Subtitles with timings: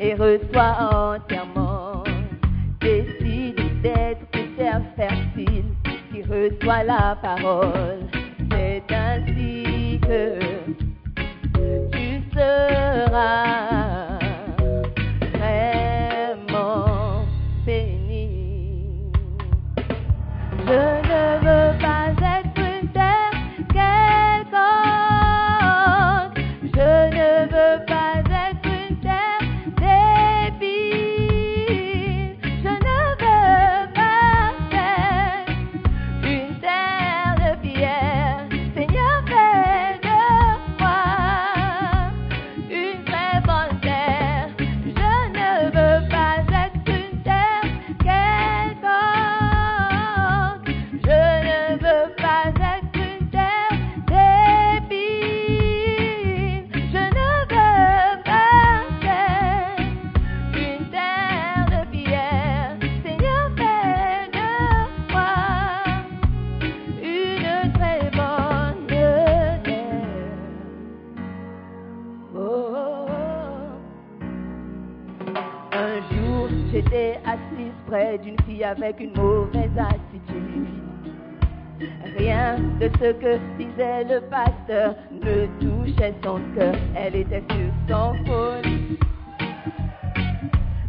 [0.00, 2.04] Et reçois entièrement.
[2.80, 5.64] Décide d'être une terre fertile
[6.10, 8.00] qui reçoit la parole.
[8.50, 10.38] C'est ainsi que
[11.92, 13.73] tu seras
[77.94, 80.66] d'une fille avec une mauvaise attitude.
[82.18, 86.74] Rien de ce que disait le pasteur ne touchait son cœur.
[86.96, 88.96] Elle était sur son phone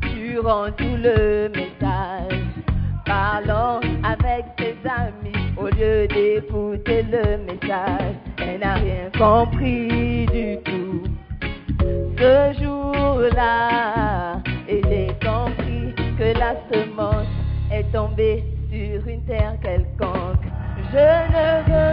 [0.01, 2.41] durant tout le message,
[3.05, 8.15] parlant avec ses amis au lieu d'écouter le message.
[8.37, 11.03] Elle n'a rien compris du tout.
[12.17, 14.14] Ce jour-là,
[16.45, 17.25] la semence
[17.71, 20.45] est tombée sur une terre quelconque.
[20.93, 21.84] Je ne veux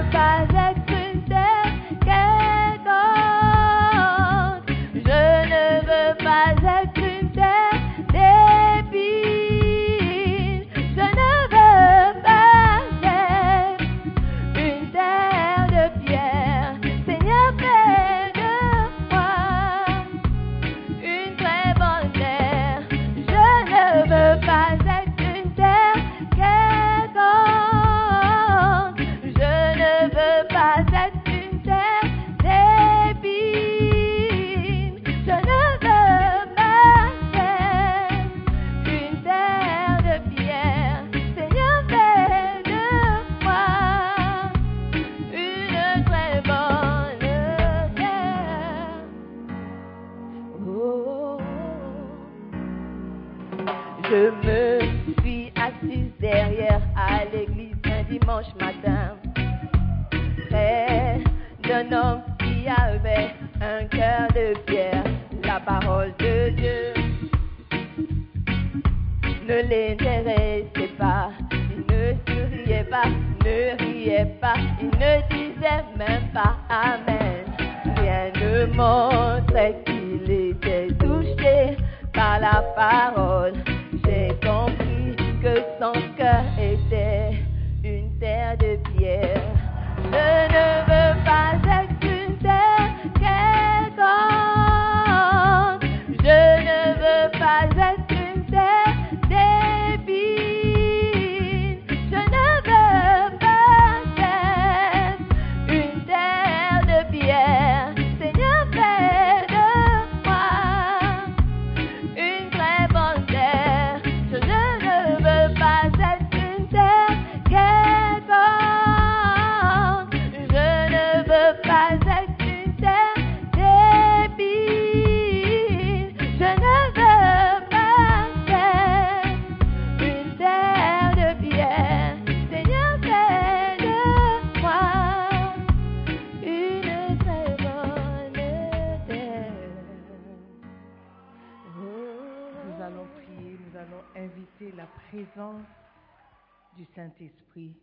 [146.77, 147.75] du Saint-Esprit,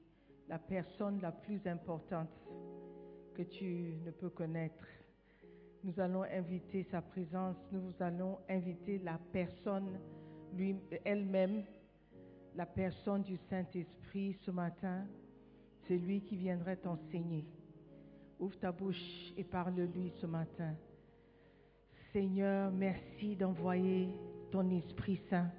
[0.47, 2.29] la personne la plus importante
[3.35, 4.85] que tu ne peux connaître.
[5.83, 9.99] Nous allons inviter sa présence, nous allons inviter la personne
[11.05, 11.63] elle-même,
[12.55, 15.05] la personne du Saint-Esprit ce matin.
[15.87, 17.45] C'est lui qui viendrait t'enseigner.
[18.39, 20.75] Ouvre ta bouche et parle-lui ce matin.
[22.11, 24.09] Seigneur, merci d'envoyer
[24.51, 25.51] ton Esprit Saint,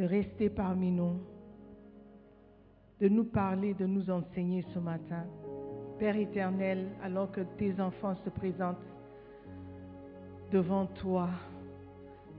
[0.00, 1.20] de rester parmi nous,
[3.00, 5.26] de nous parler, de nous enseigner ce matin.
[5.98, 8.78] Père éternel, alors que tes enfants se présentent
[10.50, 11.28] devant toi,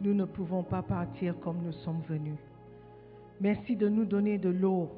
[0.02, 2.40] nous ne pouvons pas partir comme nous sommes venus.
[3.40, 4.90] Merci de nous donner de l'eau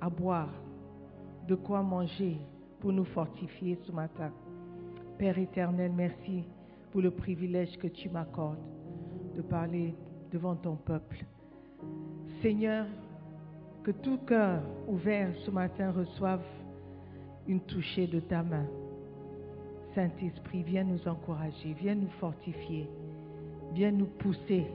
[0.00, 0.54] à boire,
[1.48, 2.36] de quoi manger
[2.78, 4.30] pour nous fortifier ce matin.
[5.18, 6.44] Père éternel, merci
[6.92, 8.62] pour le privilège que tu m'accordes
[9.34, 9.92] de parler
[10.30, 11.24] devant ton peuple.
[12.44, 12.84] Seigneur,
[13.84, 16.42] que tout cœur ouvert ce matin reçoive
[17.48, 18.66] une touchée de ta main.
[19.94, 22.86] Saint-Esprit, viens nous encourager, viens nous fortifier,
[23.72, 24.66] viens nous pousser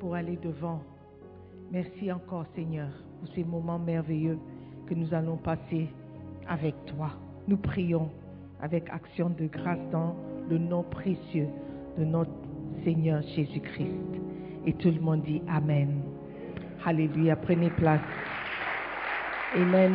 [0.00, 0.80] pour aller devant.
[1.70, 2.88] Merci encore, Seigneur,
[3.20, 4.38] pour ces moments merveilleux
[4.86, 5.88] que nous allons passer
[6.48, 7.10] avec toi.
[7.48, 8.08] Nous prions
[8.62, 10.16] avec action de grâce dans
[10.48, 11.48] le nom précieux
[11.98, 12.30] de notre
[12.82, 14.22] Seigneur Jésus-Christ.
[14.64, 16.07] Et tout le monde dit Amen.
[16.88, 17.36] Alléluia.
[17.36, 18.00] Prenez place.
[19.54, 19.94] Amen.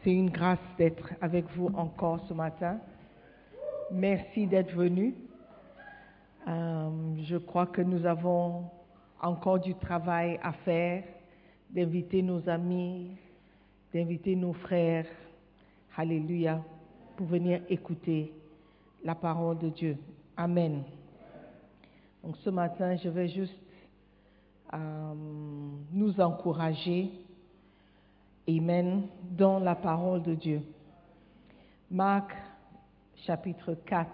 [0.00, 2.78] C'est une grâce d'être avec vous encore ce matin.
[3.90, 5.12] Merci d'être venu.
[6.46, 6.88] Euh,
[7.24, 8.70] je crois que nous avons
[9.20, 11.02] encore du travail à faire,
[11.68, 13.10] d'inviter nos amis,
[13.92, 15.06] d'inviter nos frères.
[15.96, 16.62] Alléluia.
[17.16, 18.32] Pour venir écouter
[19.02, 19.96] la parole de Dieu.
[20.36, 20.84] Amen.
[22.22, 23.58] Donc ce matin, je vais juste
[24.72, 25.14] euh,
[25.92, 27.10] nous encourager,
[28.48, 29.06] Amen,
[29.36, 30.62] dans la parole de Dieu.
[31.90, 32.32] Marc
[33.26, 34.10] chapitre 4,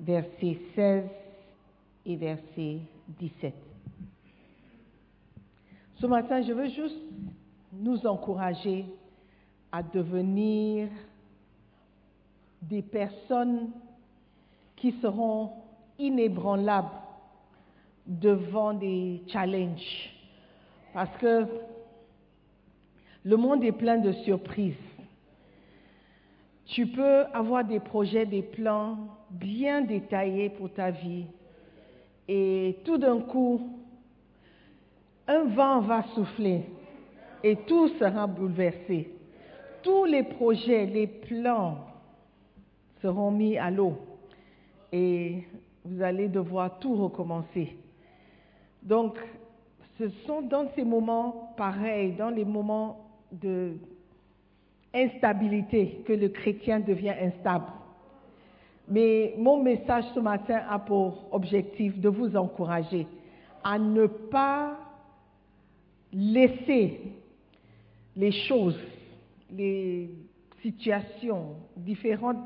[0.00, 1.04] verset 16
[2.06, 2.78] et verset
[3.18, 3.54] 17.
[6.00, 6.98] Ce matin, je veux juste
[7.72, 8.86] nous encourager
[9.72, 10.88] à devenir
[12.62, 13.70] des personnes
[14.76, 15.52] qui seront
[15.98, 17.07] inébranlables
[18.08, 20.10] devant des challenges.
[20.94, 21.46] Parce que
[23.22, 24.74] le monde est plein de surprises.
[26.64, 28.98] Tu peux avoir des projets, des plans
[29.30, 31.26] bien détaillés pour ta vie.
[32.26, 33.78] Et tout d'un coup,
[35.26, 36.62] un vent va souffler
[37.42, 39.10] et tout sera bouleversé.
[39.82, 41.78] Tous les projets, les plans
[43.00, 43.96] seront mis à l'eau
[44.92, 45.44] et
[45.84, 47.76] vous allez devoir tout recommencer.
[48.88, 49.18] Donc,
[49.98, 53.76] ce sont dans ces moments pareils, dans les moments de
[54.94, 57.66] instabilité, que le chrétien devient instable.
[58.88, 63.06] Mais mon message ce matin a pour objectif de vous encourager
[63.62, 64.78] à ne pas
[66.10, 67.00] laisser
[68.16, 68.80] les choses,
[69.50, 70.08] les
[70.62, 72.38] situations, différentes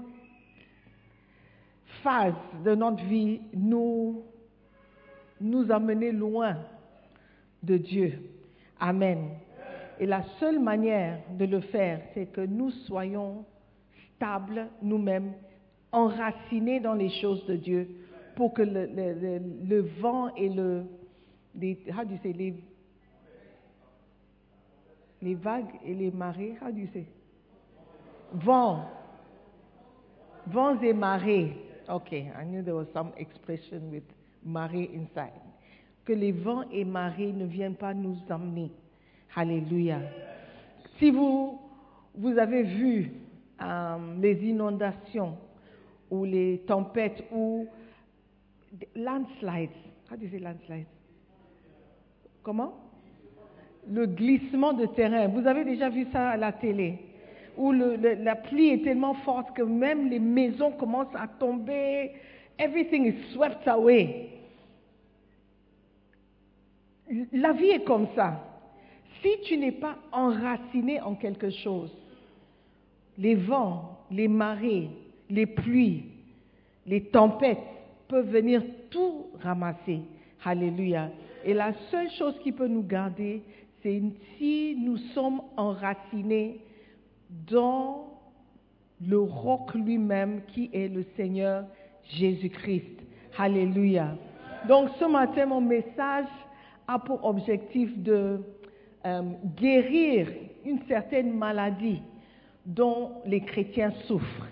[2.03, 2.35] phases
[2.65, 4.25] de notre vie nous,
[5.43, 6.57] nous amener loin
[7.63, 8.19] de Dieu.
[8.81, 9.31] Amen.
[10.01, 13.45] Et la seule manière de le faire, c'est que nous soyons
[14.17, 15.33] stables nous-mêmes,
[15.93, 17.89] enracinés dans les choses de Dieu,
[18.35, 20.85] pour que le, vent et le,
[21.55, 21.79] les,
[22.25, 22.55] les,
[25.21, 27.07] les vagues et les marées, how do you say?
[28.33, 28.89] Vent,
[30.47, 31.57] vents et marées.
[31.89, 34.05] Okay, I knew there was some expression with
[34.45, 35.41] marée inside.
[36.05, 38.71] Que les vents et marées ne viennent pas nous emmener.
[39.35, 40.01] Alléluia.
[40.99, 41.61] Si vous,
[42.15, 43.13] vous avez vu
[43.63, 45.37] euh, les inondations
[46.11, 47.67] ou les tempêtes ou
[48.73, 49.71] des landslides,
[50.11, 50.87] how do you say landslides?
[52.43, 52.75] Comment?
[53.89, 55.29] Le glissement de terrain.
[55.29, 56.99] Vous avez déjà vu ça à la télé
[57.57, 62.13] où la pluie est tellement forte que même les maisons commencent à tomber.
[62.59, 64.31] Everything is swept away.
[67.33, 68.42] La vie est comme ça.
[69.21, 71.90] Si tu n'es pas enraciné en quelque chose,
[73.19, 74.88] les vents, les marées,
[75.28, 76.04] les pluies,
[76.87, 77.59] les tempêtes
[78.09, 80.00] peuvent venir tout ramasser.
[80.45, 81.11] Alléluia.
[81.45, 83.42] Et la seule chose qui peut nous garder,
[83.83, 84.02] c'est
[84.38, 86.61] si nous sommes enracinés
[87.50, 88.12] dans
[89.07, 91.64] le roc lui-même qui est le Seigneur
[92.11, 93.00] Jésus-Christ.
[93.38, 94.16] Alléluia.
[94.69, 96.26] Donc ce matin, mon message
[96.87, 98.41] a pour objectif de
[99.05, 99.23] euh,
[99.57, 100.29] guérir
[100.65, 102.03] une certaine maladie
[102.65, 104.49] dont les chrétiens souffrent.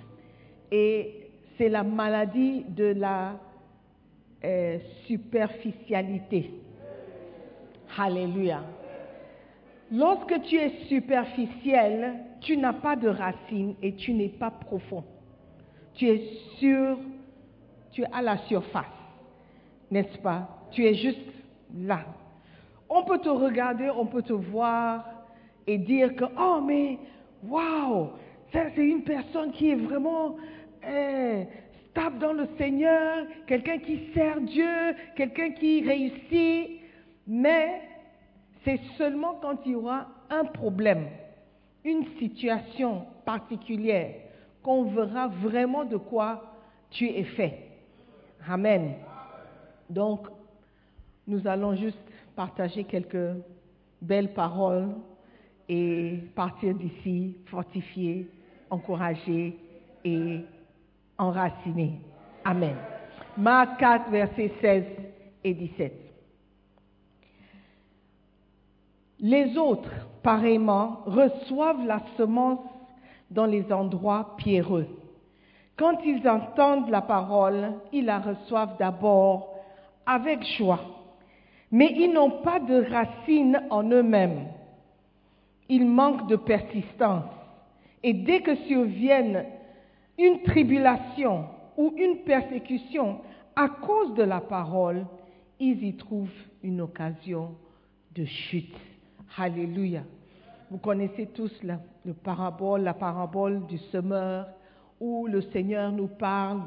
[0.70, 3.38] Et c'est la maladie de la
[4.44, 6.50] euh, superficialité.
[7.98, 8.62] Alléluia.
[9.92, 15.04] Lorsque tu es superficiel, tu n'as pas de racines et tu n'es pas profond.
[15.94, 16.22] Tu es
[16.58, 16.98] sur,
[17.90, 18.86] tu es à la surface,
[19.90, 20.48] n'est-ce pas?
[20.70, 21.18] Tu es juste
[21.74, 22.04] là.
[22.90, 25.04] On peut te regarder, on peut te voir
[25.66, 26.98] et dire que oh mais
[27.46, 28.10] waouh,
[28.52, 30.36] c'est une personne qui est vraiment
[30.84, 31.44] euh,
[31.90, 36.80] stable dans le Seigneur, quelqu'un qui sert Dieu, quelqu'un qui réussit,
[37.28, 37.80] mais
[38.64, 41.06] c'est seulement quand il y aura un problème,
[41.84, 44.14] une situation particulière,
[44.64, 46.42] qu'on verra vraiment de quoi
[46.90, 47.58] tu es fait.
[48.48, 48.94] Amen.
[49.88, 50.26] Donc,
[51.26, 52.09] nous allons juste
[52.40, 53.36] partager quelques
[54.00, 54.94] belles paroles
[55.68, 58.30] et partir d'ici fortifiés,
[58.70, 59.58] encouragés
[60.02, 60.40] et
[61.18, 62.00] enracinés.
[62.42, 62.76] Amen.
[63.36, 64.84] Marc 4, versets 16
[65.44, 65.92] et 17.
[69.18, 69.92] Les autres,
[70.22, 72.64] pareillement, reçoivent la semence
[73.30, 74.88] dans les endroits pierreux.
[75.76, 79.56] Quand ils entendent la parole, ils la reçoivent d'abord
[80.06, 80.80] avec joie,
[81.70, 84.46] mais ils n'ont pas de racines en eux-mêmes.
[85.68, 87.32] Ils manquent de persistance.
[88.02, 89.44] Et dès que survienne
[90.18, 91.46] une tribulation
[91.76, 93.20] ou une persécution
[93.54, 95.06] à cause de la parole,
[95.58, 96.28] ils y trouvent
[96.62, 97.54] une occasion
[98.14, 98.74] de chute.
[99.36, 100.02] Alléluia.
[100.70, 104.46] Vous connaissez tous la, le parabole, la parabole du semeur,
[105.00, 106.60] où le Seigneur nous parle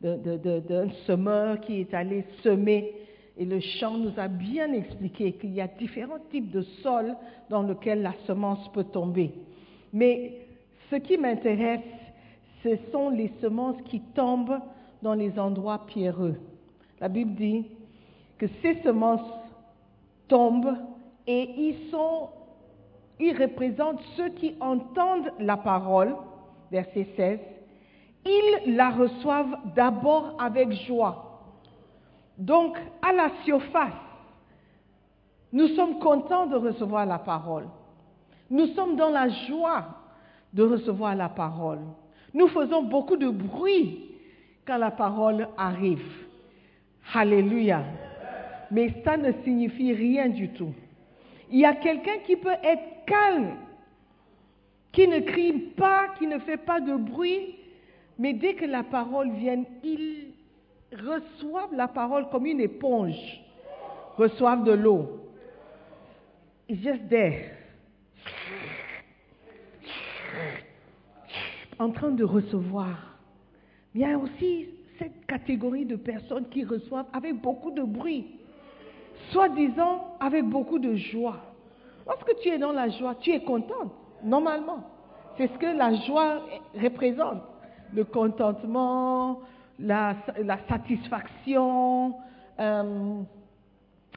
[0.00, 2.94] d'un semeur qui est allé semer.
[3.38, 7.14] Et le chant nous a bien expliqué qu'il y a différents types de sols
[7.50, 9.34] dans lesquels la semence peut tomber.
[9.92, 10.46] Mais
[10.90, 11.80] ce qui m'intéresse,
[12.62, 14.58] ce sont les semences qui tombent
[15.02, 16.36] dans les endroits pierreux.
[17.00, 17.66] La Bible dit
[18.38, 19.20] que ces semences
[20.28, 20.76] tombent
[21.26, 22.28] et ils sont,
[23.20, 26.16] ils représentent ceux qui entendent la parole,
[26.70, 27.38] verset 16,
[28.24, 31.25] ils la reçoivent d'abord avec joie.
[32.38, 33.92] Donc, à la surface,
[35.52, 37.66] nous sommes contents de recevoir la parole.
[38.50, 39.86] Nous sommes dans la joie
[40.52, 41.80] de recevoir la parole.
[42.34, 44.10] Nous faisons beaucoup de bruit
[44.66, 46.06] quand la parole arrive.
[47.14, 47.82] Alléluia.
[48.70, 50.74] Mais ça ne signifie rien du tout.
[51.50, 53.54] Il y a quelqu'un qui peut être calme,
[54.92, 57.54] qui ne crie pas, qui ne fait pas de bruit,
[58.18, 60.25] mais dès que la parole vient, il
[60.92, 63.40] reçoivent la parole comme une éponge,
[64.16, 65.20] reçoivent de l'eau.
[66.68, 67.52] It's just there.
[71.78, 73.18] En train de recevoir.
[73.94, 78.26] Il y a aussi cette catégorie de personnes qui reçoivent avec beaucoup de bruit,
[79.30, 81.38] soi-disant avec beaucoup de joie.
[82.06, 84.84] Lorsque tu es dans la joie, tu es contente, normalement.
[85.36, 86.46] C'est ce que la joie
[86.80, 87.42] représente.
[87.92, 89.40] Le contentement,
[89.78, 90.16] la,
[90.68, 92.14] satisfaction,
[92.58, 93.22] euh,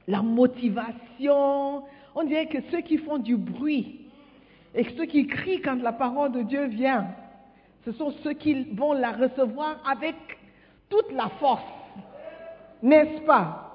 [0.08, 1.84] la motivation.
[2.16, 4.02] On dirait que ceux qui font du bruit
[4.76, 7.08] et ceux qui crient quand la parole de Dieu vient,
[7.86, 10.16] ce ce sont ceux qui vont la recevoir avec
[10.90, 11.64] toute la force.
[12.82, 13.74] N'est-ce pas?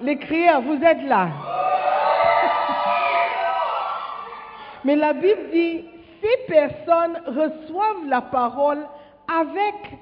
[0.00, 1.28] Les crieurs, vous êtes là.
[4.84, 5.84] Mais la Bible dit,
[6.20, 8.84] ces personnes reçoivent la parole
[9.28, 9.98] avec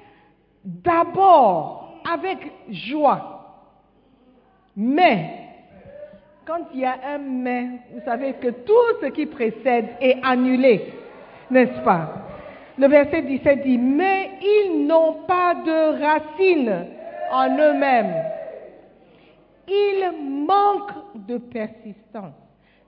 [0.63, 3.37] d'abord, avec joie.
[4.75, 5.41] Mais,
[6.45, 10.93] quand il y a un mais, vous savez que tout ce qui précède est annulé,
[11.49, 12.13] n'est-ce pas?
[12.77, 16.87] Le verset 17 dit, mais ils n'ont pas de racines
[17.31, 18.23] en eux-mêmes.
[19.67, 22.33] Ils manquent de persistance.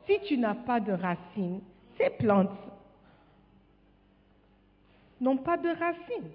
[0.08, 1.62] Si tu n'as pas de racines,
[1.98, 2.50] ces plantes
[5.24, 6.32] n'ont pas de racines.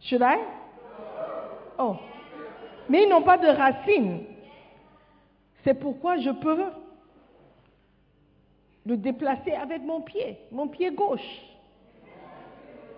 [0.00, 0.38] Should I?
[1.78, 1.96] Oh.
[2.88, 4.24] Mais ils n'ont pas de racines.
[5.64, 6.64] C'est pourquoi je peux
[8.86, 11.42] le déplacer avec mon pied, mon pied gauche.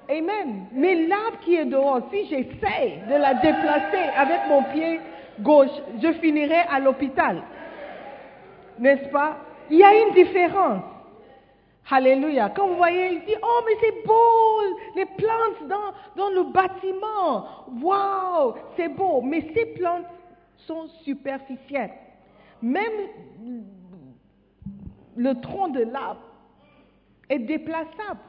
[0.09, 0.67] Amen.
[0.73, 5.01] Mais l'arbre qui est dehors, si j'essaie de la déplacer avec mon pied
[5.41, 5.71] gauche,
[6.01, 7.43] je finirai à l'hôpital.
[8.79, 9.37] N'est-ce pas?
[9.71, 10.83] Il y a une différence.
[11.89, 12.50] Alléluia.
[12.50, 14.61] Quand vous voyez, il dit, oh mais c'est beau,
[14.95, 15.69] les plantes
[16.17, 17.47] dans, le bâtiment.
[17.83, 19.21] Waouh, c'est beau.
[19.23, 20.07] Mais ces plantes
[20.57, 21.93] sont superficielles.
[22.62, 23.09] Même
[25.17, 26.23] le tronc de l'arbre
[27.29, 28.21] est déplaçable.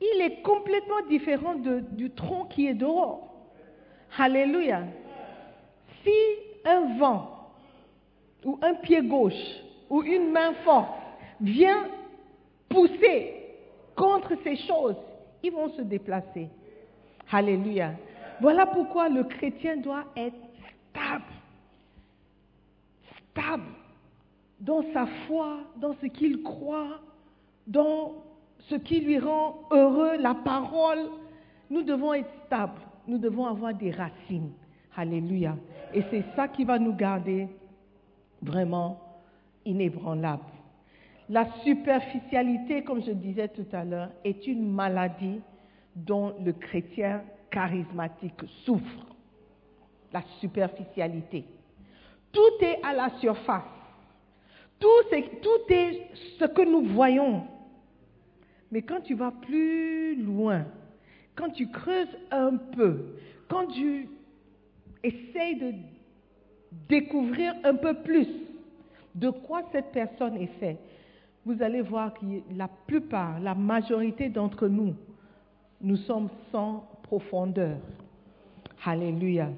[0.00, 3.32] Il est complètement différent du tronc qui est dehors.
[4.18, 4.82] Alléluia.
[6.02, 6.10] Si
[6.64, 7.50] un vent
[8.44, 9.61] ou un pied gauche
[9.92, 10.88] ou une main forte
[11.38, 11.86] vient
[12.70, 13.34] pousser
[13.94, 14.96] contre ces choses,
[15.42, 16.48] ils vont se déplacer.
[17.30, 17.92] Alléluia.
[18.40, 20.34] Voilà pourquoi le chrétien doit être
[20.90, 21.24] stable.
[23.30, 23.62] Stable
[24.60, 27.00] dans sa foi, dans ce qu'il croit,
[27.66, 28.14] dans
[28.60, 31.10] ce qui lui rend heureux, la parole.
[31.68, 32.80] Nous devons être stables.
[33.06, 34.52] Nous devons avoir des racines.
[34.96, 35.54] Alléluia.
[35.92, 37.48] Et c'est ça qui va nous garder
[38.40, 39.01] vraiment
[39.64, 40.42] inébranlables.
[41.28, 45.40] La superficialité, comme je disais tout à l'heure, est une maladie
[45.94, 49.06] dont le chrétien charismatique souffre.
[50.12, 51.44] La superficialité.
[52.32, 53.62] Tout est à la surface.
[54.78, 57.44] Tout, c'est- tout est ce que nous voyons.
[58.70, 60.64] Mais quand tu vas plus loin,
[61.34, 63.16] quand tu creuses un peu,
[63.48, 64.08] quand tu
[65.02, 65.72] essayes de
[66.88, 68.26] découvrir un peu plus
[69.14, 70.78] de quoi cette personne est faite,
[71.44, 74.94] vous allez voir que la plupart, la majorité d'entre nous,
[75.80, 77.78] nous sommes sans profondeur.
[78.84, 79.50] Alléluia.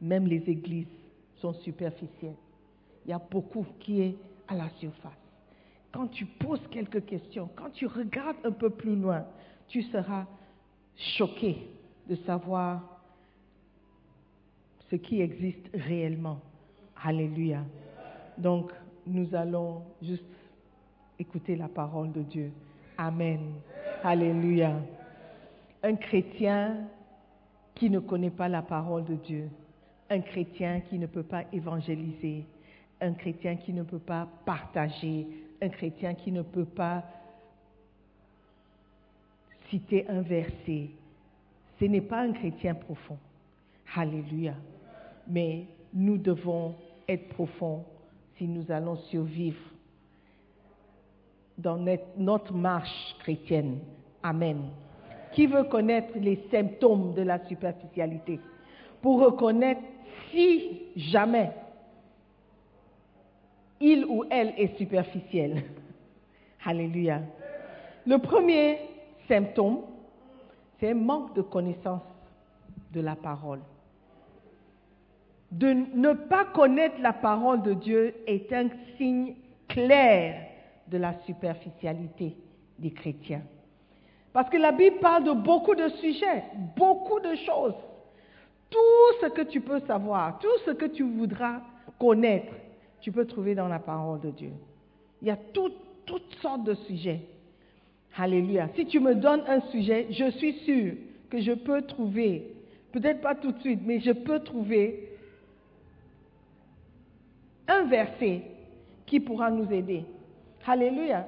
[0.00, 0.86] Même les églises
[1.36, 2.36] sont superficielles.
[3.04, 4.16] Il y a beaucoup qui est
[4.48, 5.12] à la surface.
[5.92, 9.24] Quand tu poses quelques questions, quand tu regardes un peu plus loin,
[9.68, 10.26] tu seras
[10.96, 11.66] choqué
[12.08, 12.82] de savoir
[14.90, 16.40] ce qui existe réellement.
[17.02, 17.64] Alléluia.
[18.40, 18.72] Donc,
[19.06, 20.24] nous allons juste
[21.18, 22.52] écouter la parole de Dieu.
[22.96, 23.40] Amen.
[24.02, 24.76] Alléluia.
[25.82, 26.88] Un chrétien
[27.74, 29.48] qui ne connaît pas la parole de Dieu,
[30.08, 32.44] un chrétien qui ne peut pas évangéliser,
[33.00, 35.26] un chrétien qui ne peut pas partager,
[35.62, 37.04] un chrétien qui ne peut pas
[39.68, 40.90] citer un verset,
[41.78, 43.18] ce n'est pas un chrétien profond.
[43.94, 44.54] Alléluia.
[45.26, 46.74] Mais nous devons
[47.08, 47.84] être profonds
[48.40, 49.60] si nous allons survivre
[51.58, 51.76] dans
[52.16, 53.80] notre- marche chrétienne.
[54.22, 54.70] Amen.
[55.34, 58.40] Qui veut connaître les symptômes de la superficialité
[59.02, 59.82] pour reconnaître
[60.30, 61.50] si jamais
[63.78, 65.62] il ou elle est superficielle?
[66.64, 67.20] Alléluia.
[68.06, 68.78] Le premier
[69.28, 69.80] symptôme,
[70.78, 72.02] c'est un manque de connaissance
[72.90, 73.60] de la parole.
[75.50, 79.34] De ne pas connaître la parole de Dieu est un signe
[79.68, 80.46] clair
[80.88, 82.36] de la superficialité
[82.78, 83.42] des chrétiens.
[84.32, 86.44] Parce que la Bible parle de beaucoup de sujets,
[86.76, 87.74] beaucoup de choses.
[88.70, 88.78] Tout
[89.20, 91.60] ce que tu peux savoir, tout ce que tu voudras
[91.98, 92.52] connaître,
[93.00, 94.52] tu peux trouver dans la parole de Dieu.
[95.20, 95.72] Il y a tout-
[96.06, 97.22] toutes sortes de sujets.
[98.16, 98.68] Alléluia.
[98.76, 100.94] Si tu me donnes un sujet, je suis sûr
[101.28, 102.54] que je peux trouver,
[102.92, 105.09] peut-être pas tout de suite, mais je peux trouver
[107.70, 108.42] un verset
[109.06, 110.04] qui pourra nous aider.
[110.66, 111.26] Alléluia.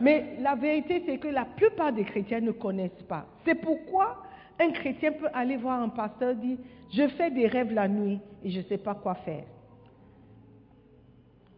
[0.00, 3.26] Mais la vérité, c'est que la plupart des chrétiens ne connaissent pas.
[3.44, 4.22] C'est pourquoi
[4.60, 6.58] un chrétien peut aller voir un pasteur et dire,
[6.92, 9.44] je fais des rêves la nuit et je ne sais pas quoi faire.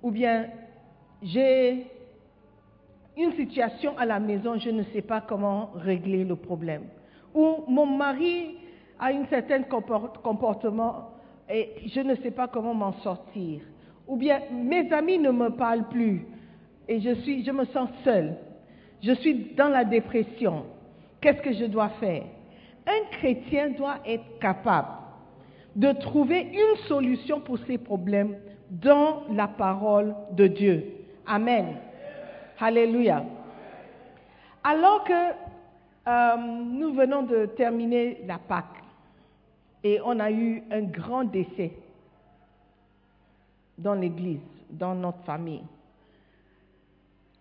[0.02, 0.46] Ou bien,
[1.22, 1.86] j'ai
[3.16, 6.84] une situation à la maison, je ne sais pas comment régler le problème.
[7.34, 8.58] Ou mon mari
[8.98, 11.10] a un certain comportement
[11.48, 13.60] et je ne sais pas comment m'en sortir.
[14.06, 16.26] Ou bien mes amis ne me parlent plus
[16.88, 18.36] et je, suis, je me sens seule.
[19.02, 20.64] Je suis dans la dépression.
[21.20, 22.22] Qu'est-ce que je dois faire?
[22.86, 24.88] Un chrétien doit être capable
[25.74, 28.36] de trouver une solution pour ses problèmes
[28.70, 30.84] dans la parole de Dieu.
[31.26, 31.76] Amen.
[32.58, 33.24] Alléluia.
[34.62, 35.12] Alors que
[36.08, 38.64] euh, nous venons de terminer la Pâque
[39.84, 41.72] et on a eu un grand décès
[43.78, 45.62] dans l'Église, dans notre famille.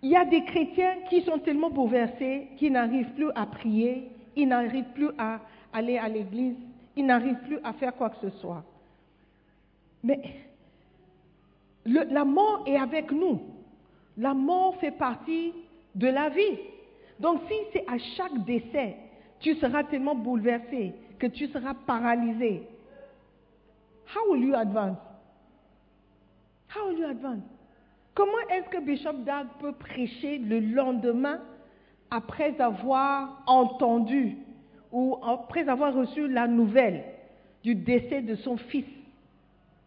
[0.02, 4.48] Il y a des chrétiens qui sont tellement bouleversés qu'ils n'arrivent plus à prier, ils
[4.48, 5.40] n'arrivent plus à
[5.74, 6.56] aller à l'église,
[6.96, 8.64] ils n'arrivent plus à faire quoi que ce soit.
[10.04, 10.20] Mais
[11.86, 13.42] la mort est avec nous.
[14.18, 15.54] La mort fait partie
[15.96, 16.60] de la vie.
[17.20, 18.98] Donc si c'est à chaque décès,
[19.40, 22.64] tu seras tellement bouleversé que tu seras paralysé.
[24.14, 24.98] How will you advance?
[28.14, 31.42] Comment est-ce que Bishop Dag peut prêcher le lendemain
[32.12, 34.38] après avoir entendu
[34.92, 37.04] ou après avoir reçu la nouvelle
[37.64, 38.86] du décès de son fils,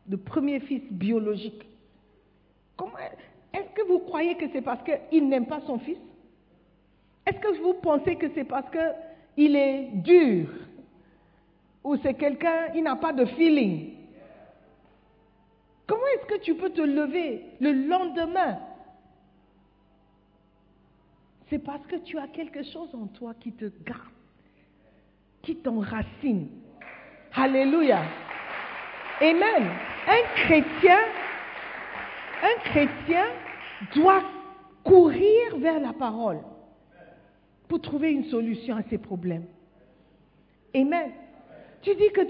[0.09, 1.64] le premier fils biologique?
[2.77, 2.98] Comment
[3.53, 5.98] Est-ce que vous croyez que c'est parce qu'il n'aime pas son fils?
[7.27, 10.48] Est-ce que vous pensez que c'est parce qu'il est dur
[11.85, 13.98] Ou c'est quelqu'un, il n'a pas de feeling?
[15.88, 18.59] Comment est-ce que tu peux te lever le lendemain?
[21.48, 24.03] C'est parce que tu as quelque chose en toi qui te garde,
[25.42, 26.48] qui t'enracine.
[27.35, 28.03] Alléluia.
[29.20, 29.70] Amen.
[30.07, 30.98] Un chrétien,
[32.42, 33.24] un chrétien
[33.94, 34.22] doit
[34.85, 36.40] courir vers la parole
[37.66, 39.46] pour trouver une solution à ses problèmes.
[40.74, 41.12] Amen.
[41.81, 42.24] Tu dis que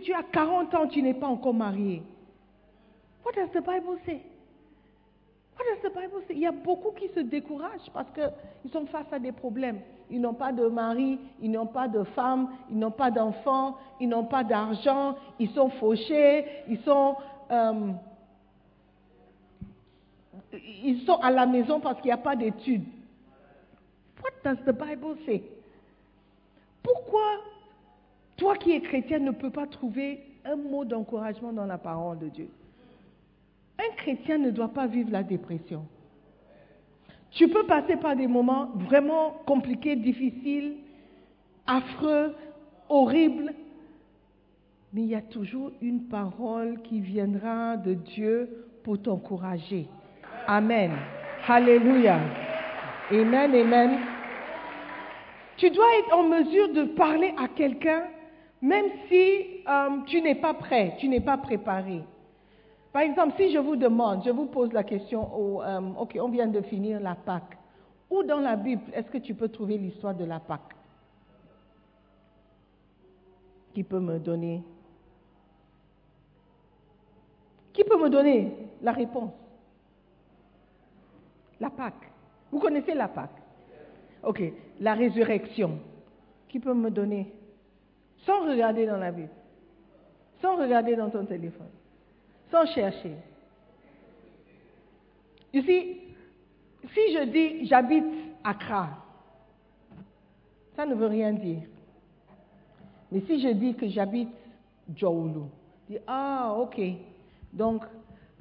[0.00, 2.02] tu, as 40 ans, tu n'es pas encore marié.
[3.24, 4.22] What does the Bible say?
[5.56, 6.34] What does the Bible say?
[6.34, 9.80] Il y a beaucoup qui se découragent parce qu'ils sont face à des problèmes.
[10.10, 14.08] Ils n'ont pas de mari, ils n'ont pas de femme, ils n'ont pas d'enfants, ils
[14.08, 17.16] n'ont pas d'argent, ils sont fauchés, ils sont,
[17.50, 17.92] euh,
[20.52, 22.84] ils sont à la maison parce qu'il n'y a pas d'études.
[24.22, 25.42] What does the Bible say?
[26.82, 27.38] Pourquoi
[28.36, 32.28] toi qui es chrétien ne peux pas trouver un mot d'encouragement dans la parole de
[32.28, 32.48] Dieu?
[33.82, 35.86] Un chrétien ne doit pas vivre la dépression.
[37.30, 40.76] Tu peux passer par des moments vraiment compliqués, difficiles,
[41.66, 42.34] affreux,
[42.88, 43.54] horribles,
[44.92, 49.88] mais il y a toujours une parole qui viendra de Dieu pour t'encourager.
[50.46, 50.92] Amen.
[51.48, 52.20] Alléluia.
[53.10, 53.98] Amen, amen.
[55.56, 58.02] Tu dois être en mesure de parler à quelqu'un
[58.62, 62.00] même si euh, tu n'es pas prêt, tu n'es pas préparé.
[62.92, 66.46] Par exemple, si je vous demande, je vous pose la question, euh, ok, on vient
[66.46, 67.56] de finir la Pâque.
[68.10, 70.76] Où dans la Bible est-ce que tu peux trouver l'histoire de la Pâque
[73.72, 74.62] Qui peut me donner?
[77.72, 79.32] Qui peut me donner la réponse?
[81.58, 82.12] La Pâque.
[82.50, 83.40] Vous connaissez la Pâque?
[84.22, 84.42] Ok,
[84.80, 85.78] la résurrection.
[86.50, 87.32] Qui peut me donner?
[88.26, 89.30] Sans regarder dans la Bible.
[90.42, 91.70] Sans regarder dans ton téléphone
[92.52, 93.16] sans chercher.
[95.52, 95.96] Ici,
[96.94, 98.04] si je dis j'habite
[98.44, 98.90] Accra,
[100.76, 101.62] ça ne veut rien dire.
[103.10, 104.30] Mais si je dis que j'habite
[104.94, 105.46] Djoulu,
[105.88, 106.80] dis ah ok.
[107.52, 107.84] Donc,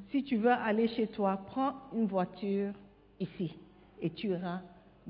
[0.10, 2.74] si tu veux aller chez toi, prends une voiture
[3.20, 3.58] ici
[4.02, 4.62] et tu iras.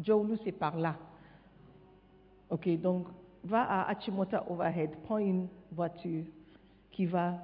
[0.01, 0.95] Djoulu, c'est par là.
[2.49, 3.07] Ok, donc
[3.43, 6.25] va à Achimota Overhead, prends une voiture
[6.91, 7.39] qui va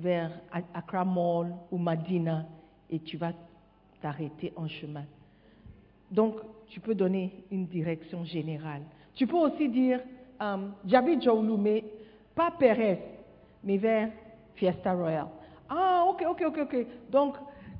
[0.00, 0.30] vers
[0.74, 2.46] Accra Mall ou Madina
[2.88, 3.32] et tu vas
[4.00, 5.04] t'arrêter en chemin.
[6.10, 6.36] Donc,
[6.68, 8.82] tu peux donner une direction générale.
[9.14, 10.00] Tu peux aussi dire,
[10.40, 11.84] um, j'habite mais
[12.34, 12.98] pas Perez,
[13.62, 14.10] mais vers
[14.54, 15.26] Fiesta Royal.
[15.68, 16.86] Ah, ok, ok, ok, ok.
[17.10, 17.34] Donc,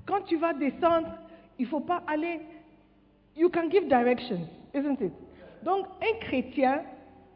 [0.07, 1.09] quand tu vas descendre,
[1.59, 2.41] il ne faut pas aller.
[3.37, 5.13] You can give directions, isn't it?
[5.63, 6.83] Donc, un chrétien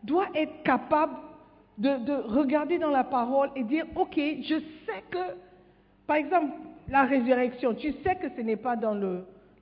[0.03, 1.15] doit être capable
[1.79, 5.37] de, regarder dans la parole et dire, OK, je sais que,
[6.07, 6.53] par exemple,
[6.89, 8.95] la résurrection, tu sais que ce n'est pas dans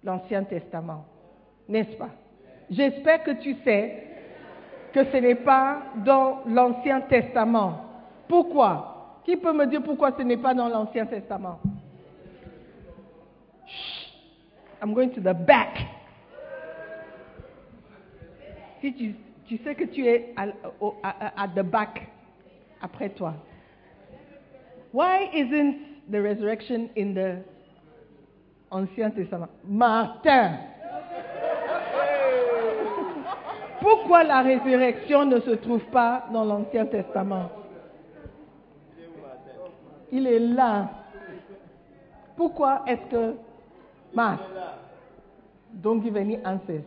[0.02, 1.04] l'Ancien Testament,
[1.68, 2.10] n'est-ce pas?
[2.70, 4.06] J'espère que tu sais
[4.92, 7.84] que ce n'est pas dans l'Ancien Testament.
[8.28, 9.20] Pourquoi?
[9.24, 11.60] Qui peut me dire pourquoi ce n'est pas dans l'Ancien Testament?
[14.82, 15.78] I'm going to the back.
[18.80, 19.14] Si tu,
[19.52, 20.46] tu sais que tu es à,
[20.80, 22.08] au- à- à- the back,
[22.80, 23.34] après toi.
[24.94, 25.76] Why isn't
[26.10, 27.42] the resurrection in the
[28.70, 29.50] Ancien Testament?
[29.68, 30.56] Martin.
[33.80, 37.50] Pourquoi la résurrection ne se trouve pas dans l'Ancien Testament?
[40.10, 40.88] Il est là.
[42.36, 43.34] Pourquoi est-ce que
[44.14, 44.40] Mars?
[45.74, 46.84] Don't give any answers.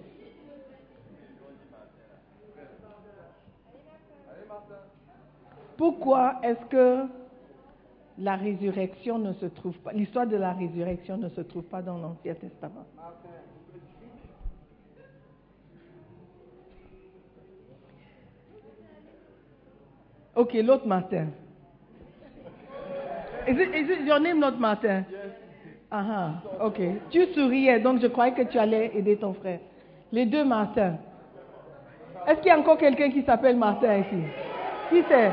[5.78, 7.06] Pourquoi est-ce que
[8.18, 11.98] la résurrection ne se trouve pas, l'histoire de la résurrection ne se trouve pas dans
[11.98, 12.86] l'Ancien Testament?
[20.36, 21.28] Ok, l'autre Martin.
[23.48, 25.06] Is it, is it your name not Martin?
[25.92, 26.82] Ah, ah, ok.
[27.10, 29.60] Tu souriais, donc je croyais que tu allais aider ton frère.
[30.12, 30.98] Les deux Martins.
[32.28, 34.24] Est-ce qu'il y a encore quelqu'un qui s'appelle Martin ici?
[34.90, 35.32] Qui c'est?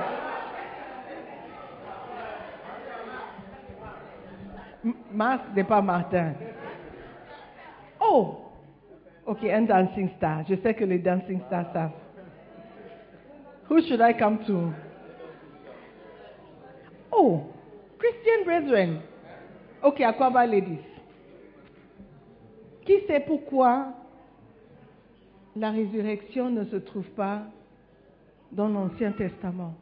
[5.13, 6.35] Mars n'est pas Martin.
[8.01, 8.39] Oh
[9.25, 10.45] Ok, un dancing star.
[10.49, 11.93] Je sais que les dancing stars savent.
[13.69, 14.73] Who should I come to?
[17.13, 17.45] Oh,
[17.99, 19.01] Christian brethren.
[19.83, 20.85] Ok, Aquaba ladies?
[22.85, 23.95] Qui sait pourquoi
[25.55, 27.43] la résurrection ne se trouve pas
[28.51, 29.75] dans l'Ancien Testament?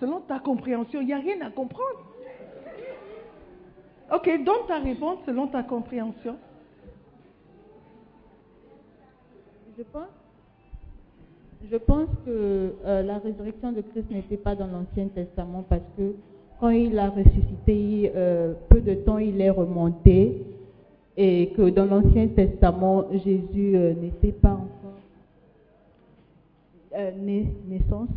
[0.00, 2.04] Selon ta compréhension, il n'y a rien à comprendre.
[4.14, 6.36] Ok, donne ta réponse selon ta compréhension.
[9.76, 10.08] Je pense,
[11.70, 16.14] je pense que euh, la résurrection de Christ n'était pas dans l'Ancien Testament parce que
[16.58, 20.42] quand il a ressuscité, euh, peu de temps il est remonté
[21.16, 24.68] et que dans l'Ancien Testament, Jésus euh, n'était pas encore
[27.68, 28.08] naissance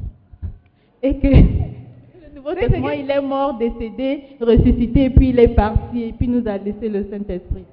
[1.03, 6.03] et que le Nouveau Testament, il est mort, décédé, ressuscité et puis il est parti
[6.03, 7.65] et puis nous a laissé le Saint-Esprit.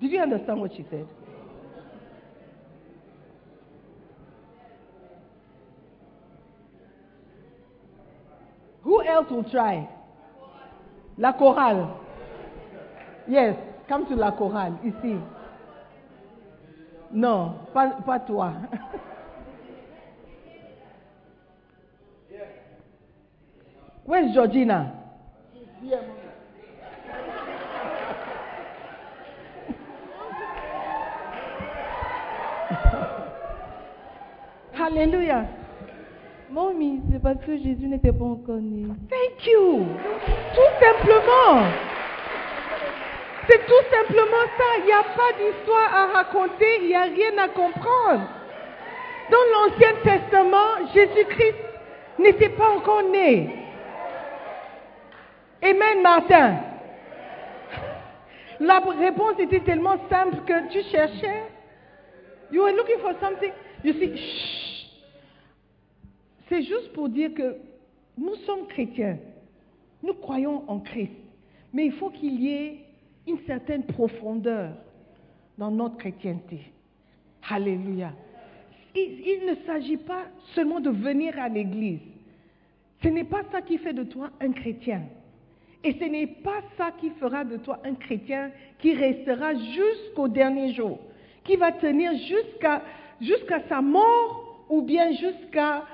[0.00, 1.06] Did you understand what she said?
[8.82, 9.86] Who else will try?
[11.18, 11.86] La chorale.
[13.28, 13.56] Yes,
[13.88, 15.16] come to la chorale, ici.
[17.12, 18.52] Non, pas, pas toi.
[24.06, 24.92] Where's Georgina?
[34.72, 35.46] Hallelujah.
[36.50, 38.86] Mommy, c'est parce que Jésus n'était pas encore né.
[39.08, 39.86] Thank you.
[40.54, 41.89] Tout simplement.
[43.48, 44.64] C'est tout simplement ça.
[44.78, 48.28] Il n'y a pas d'histoire à raconter, il n'y a rien à comprendre.
[49.30, 51.56] Dans l'Ancien Testament, Jésus-Christ
[52.18, 53.48] n'était pas encore né.
[55.62, 56.56] Amen, Martin.
[58.60, 61.44] La réponse était tellement simple que tu cherchais.
[62.52, 63.52] You were looking for something.
[63.84, 64.80] You see.
[66.48, 67.56] C'est juste pour dire que
[68.18, 69.18] nous sommes chrétiens.
[70.02, 71.12] Nous croyons en Christ.
[71.72, 72.78] Mais il faut qu'il y ait
[73.26, 74.72] une certaine profondeur
[75.58, 76.72] dans notre chrétienté.
[77.48, 78.12] Alléluia.
[78.94, 82.00] Il, ne s'agit pas seulement de venir à l'église.
[83.02, 85.02] Ce n'est pas ça qui fait de toi un chrétien.
[85.84, 90.74] Et ce n'est pas ça qui fera de toi un chrétien qui restera jusqu'au dernier
[90.74, 90.98] jour,
[91.44, 92.82] qui va tenir jusqu'à
[93.20, 95.84] jusqu'à sa mort ou bien jusqu'à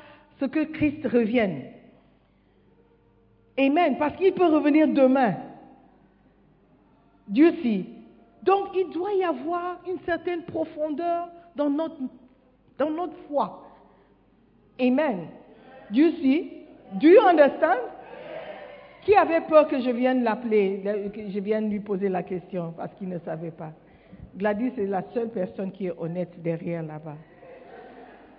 [0.40, 1.64] ce que Christ revienne.
[3.58, 3.96] Amen.
[3.98, 5.34] Parce qu'il peut revenir demain.
[7.28, 7.84] Dieu sait.
[8.42, 11.96] Donc il doit y avoir une certaine profondeur dans notre,
[12.78, 13.64] dans notre foi.
[14.80, 15.26] Amen.
[15.90, 16.52] Dieu sait.
[17.00, 17.78] Do you understand?
[19.02, 20.82] Qui avait peur que je vienne l'appeler,
[21.14, 23.72] que je vienne lui poser la question parce qu'il ne savait pas?
[24.36, 27.16] Gladys est la seule personne qui est honnête derrière là-bas.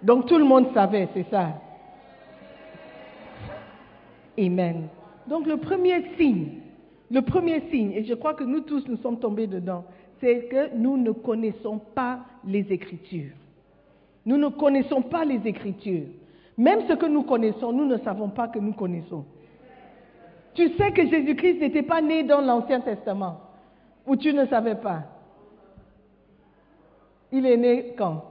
[0.02, 1.54] Donc tout le monde savait, c'est ça.
[4.38, 4.88] Amen.
[5.28, 6.60] Donc le premier signe,
[7.10, 9.86] le premier signe, et je crois que nous tous nous sommes tombés dedans,
[10.20, 13.32] c'est que nous ne connaissons pas les Écritures.
[14.26, 16.08] Nous ne connaissons pas les Écritures.
[16.58, 19.24] Même ce que nous connaissons, nous ne savons pas que nous connaissons.
[20.54, 23.40] Tu sais que Jésus-Christ n'était pas né dans l'Ancien Testament,
[24.06, 25.04] ou tu ne savais pas?
[27.32, 28.24] Il est né quand?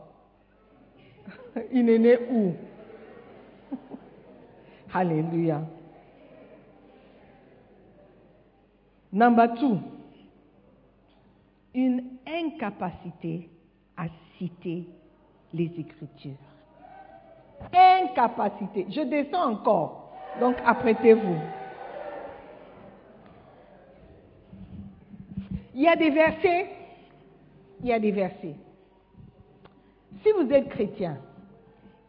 [1.73, 2.53] Il est né où?
[4.93, 5.63] Alléluia.
[9.13, 9.79] Number two,
[11.75, 13.49] une incapacité
[13.97, 14.89] à citer
[15.53, 16.33] les Écritures.
[17.73, 18.87] Incapacité.
[18.91, 20.13] Je descends encore.
[20.41, 21.37] Donc apprêtez-vous.
[25.75, 26.71] Il y a des versets.
[27.81, 28.57] Il y a des versets.
[30.23, 31.19] Si vous êtes chrétien,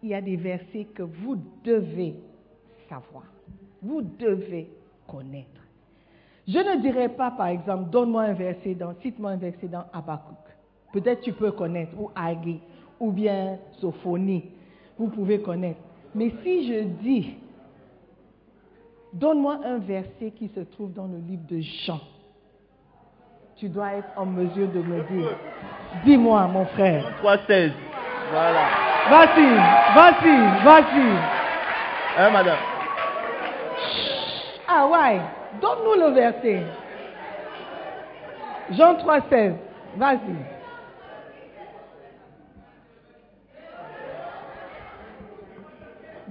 [0.01, 2.15] il y a des versets que vous devez
[2.89, 3.25] savoir.
[3.81, 4.69] Vous devez
[5.07, 5.56] connaître.
[6.47, 10.37] Je ne dirais pas, par exemple, donne-moi un verset dans, cite-moi un verset dans Habakkuk.
[10.93, 12.61] Peut-être tu peux connaître, ou Agui,
[12.99, 14.45] ou bien Sophonie.
[14.97, 15.79] Vous pouvez connaître.
[16.15, 17.35] Mais si je dis,
[19.11, 21.99] donne-moi un verset qui se trouve dans le livre de Jean,
[23.57, 25.35] tu dois être en mesure de me dire,
[26.05, 27.11] dis-moi, mon frère.
[27.23, 27.71] 3.16.
[28.31, 28.61] Voilà.
[29.09, 29.47] Vas-y,
[29.95, 31.17] vas-y, vas-y.
[32.17, 32.57] Hein, madame?
[34.67, 35.21] Ah ouais,
[35.61, 36.63] donne-nous le verset.
[38.71, 39.53] Jean 3.16,
[39.97, 40.19] vas-y.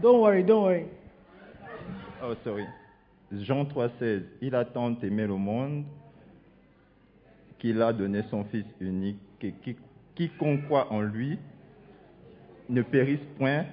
[0.01, 0.85] Don't worry, don't worry.
[2.23, 2.67] Oh, sorry.
[3.33, 4.23] Jean 3,16.
[4.43, 5.85] Il a tant aimé le monde
[7.59, 9.77] qu'il a donné son Fils unique, que qui-
[10.15, 11.39] quiconque croit en lui
[12.69, 13.65] ne périsse point,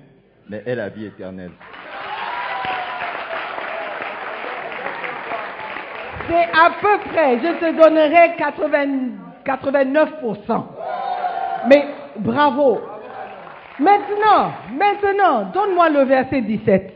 [0.50, 1.52] mais ait la vie éternelle.
[6.28, 10.64] C'est à peu près, je te donnerai 80 89%.
[11.68, 11.86] Mais
[12.18, 12.82] bravo.
[13.80, 16.94] Maintenant, maintenant, donne-moi le verset 17.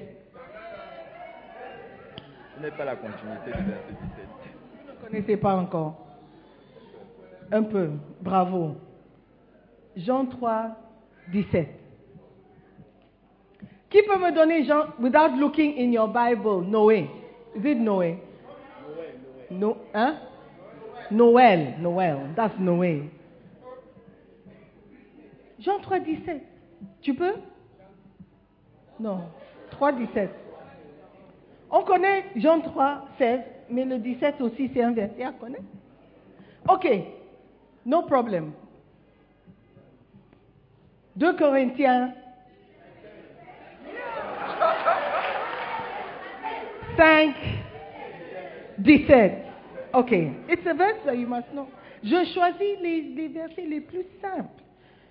[2.55, 4.27] Ce n'est pas la continuité du verset 17.
[4.85, 6.07] Vous ne connaissez pas encore.
[7.51, 8.75] Un peu, bravo.
[9.95, 10.69] Jean 3,
[11.31, 11.67] 17.
[13.89, 17.09] Qui peut me donner Jean, without looking in your Bible, Noé?
[17.55, 18.17] Is it Noé?
[19.49, 20.15] No, hein?
[21.09, 23.09] Noël, Noël, that's Noé.
[25.59, 26.43] Jean 3, 17.
[27.01, 27.35] Tu peux?
[28.99, 29.21] Non.
[29.71, 30.29] 3, 17.
[31.71, 35.63] On connaît Jean 3, 16, mais le 17 aussi, c'est un verset à connaître.
[36.69, 36.87] Ok,
[37.85, 38.51] no problem.
[41.15, 42.13] 2 Corinthiens
[46.97, 47.35] 5,
[48.83, 49.45] 17.
[49.93, 50.11] Ok,
[50.49, 51.67] it's a verse that you must know.
[52.03, 54.63] Je choisis les, les versets les plus simples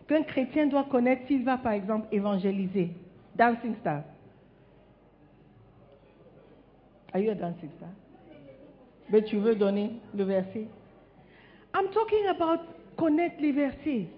[0.08, 2.90] qu'un chrétien doit connaître s'il va, par exemple, évangéliser.
[3.34, 4.02] Dancing Star.
[7.16, 7.88] Are you a dancing star?
[9.08, 10.66] Mais tu veux donner le verset?
[11.74, 12.60] I'm talking about
[12.96, 14.08] connaître les versets.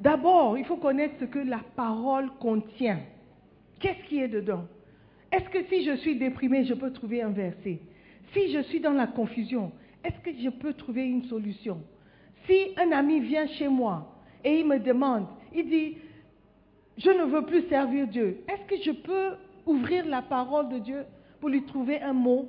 [0.00, 2.98] D'abord, il faut connaître ce que la parole contient.
[3.78, 4.66] Qu'est-ce qui est dedans?
[5.30, 7.78] Est-ce que si je suis déprimé, je peux trouver un verset?
[8.32, 9.72] Si je suis dans la confusion,
[10.04, 11.82] est-ce que je peux trouver une solution?
[12.46, 14.14] Si un ami vient chez moi
[14.44, 15.98] et il me demande, il dit,
[16.96, 21.04] je ne veux plus servir Dieu, est-ce que je peux ouvrir la parole de Dieu
[21.40, 22.48] pour lui trouver un mot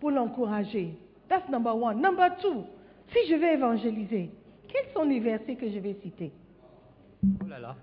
[0.00, 0.96] pour l'encourager?
[1.28, 2.00] That's number one.
[2.00, 2.64] Number two,
[3.12, 4.30] si je vais évangéliser,
[4.68, 6.32] quels sont les versets que je vais citer?
[7.42, 7.76] Oh là là.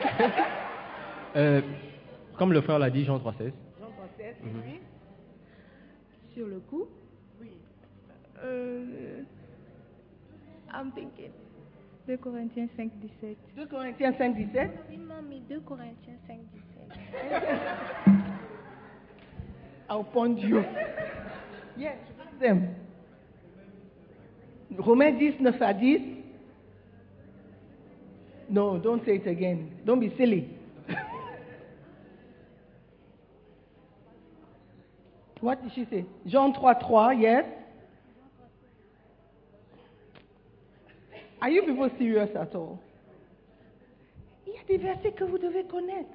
[1.36, 1.62] Euh,
[2.36, 3.52] comme le frère l'a dit, Jean 3,16.
[3.78, 3.86] Jean
[4.18, 4.80] 3,16, oui.
[6.40, 6.86] Sur le coup
[7.38, 7.50] Oui.
[8.42, 9.20] Euh,
[10.72, 11.32] I'm thinking.
[12.06, 13.36] 2 Corinthiens 5, 17.
[13.56, 14.70] 2 Corinthiens 5, 17.
[14.90, 16.38] Il m'a mis 2 Corinthiens 5,
[16.96, 18.14] 17.
[19.90, 20.62] I'll point you.
[21.76, 21.98] Yes,
[22.40, 22.74] them.
[24.78, 26.00] Romains 10, 9 à 10.
[28.48, 29.66] No, don't say it again.
[29.84, 30.48] Don't be silly.
[35.40, 36.04] What did she say?
[36.26, 37.44] Jean 3, 3, yes.
[41.40, 42.78] Are you people serious at all?
[44.46, 46.10] Il y a des versets que vous devez connaître.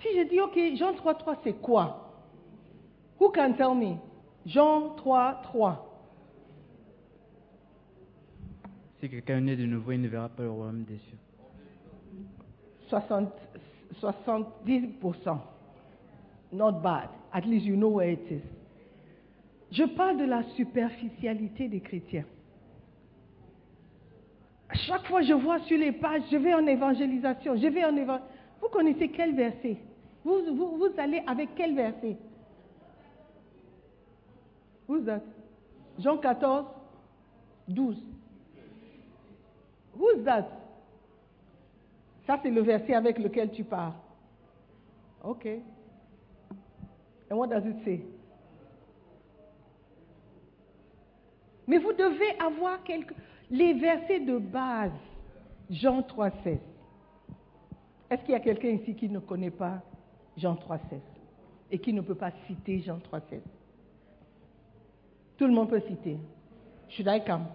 [0.00, 2.10] Si je dis, OK, Jean 3, 3, c'est quoi?
[3.20, 3.98] Who can tell me?
[4.46, 5.88] Jean 3, 3.
[9.00, 11.18] Si quelqu'un est né de nouveau, il ne verra pas le royaume des cieux.
[12.88, 13.32] 60,
[14.00, 15.38] 70%.
[16.52, 17.08] Not bad.
[17.32, 18.42] At least you know where it is.
[19.70, 22.26] Je parle de la superficialité des chrétiens.
[24.74, 28.36] Chaque fois je vois sur les pages, je vais en évangélisation, je vais en évangélisation.
[28.60, 29.78] Vous connaissez quel verset?
[30.24, 32.16] Vous, vous, vous allez avec quel verset?
[35.98, 36.66] Jean 14,
[37.68, 37.96] 12.
[39.98, 40.46] Who's that?
[42.26, 43.94] Ça, c'est le verset avec lequel tu pars.
[45.24, 45.46] OK.
[47.32, 48.02] And what does it say?
[51.66, 52.80] Mais vous devez avoir
[53.50, 54.90] les versets de base.
[55.70, 56.58] Jean 3,16.
[58.10, 59.80] Est-ce qu'il y a quelqu'un ici qui ne connaît pas
[60.36, 61.00] Jean 3,16
[61.70, 63.40] et qui ne peut pas citer Jean 3,16
[65.38, 66.18] Tout le monde peut citer.
[66.90, 67.46] Should I come?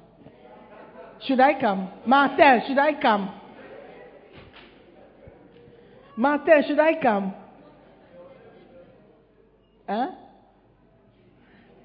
[1.19, 1.88] Should I come?
[2.07, 3.30] Martin, should I come?
[6.17, 7.32] Martin, should I come?
[9.88, 10.15] Hein?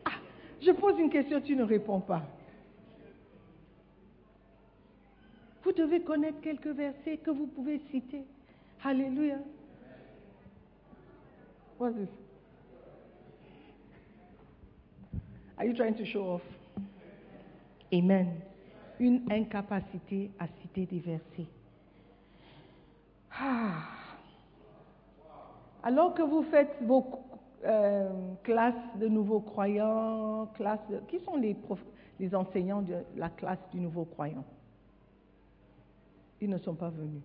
[0.04, 0.18] Ah,
[0.60, 2.22] je pose une question, tu ne réponds pas.
[5.62, 8.24] Vous devez connaître quelques versets que vous pouvez citer.
[8.84, 9.38] Alléluia.
[11.78, 12.08] What's this?
[15.56, 16.42] Are you trying to show off?
[17.92, 18.40] Amen.
[18.98, 21.46] Une incapacité à citer des versets.
[23.32, 23.84] Ah.
[25.84, 27.02] Alors que vous faites vos
[27.64, 28.10] euh,
[28.42, 31.84] classes de nouveaux croyants, classes de- qui sont les, prof-
[32.18, 34.44] les enseignants de la classe du nouveau croyant?
[36.40, 37.22] Ils ne sont pas venus.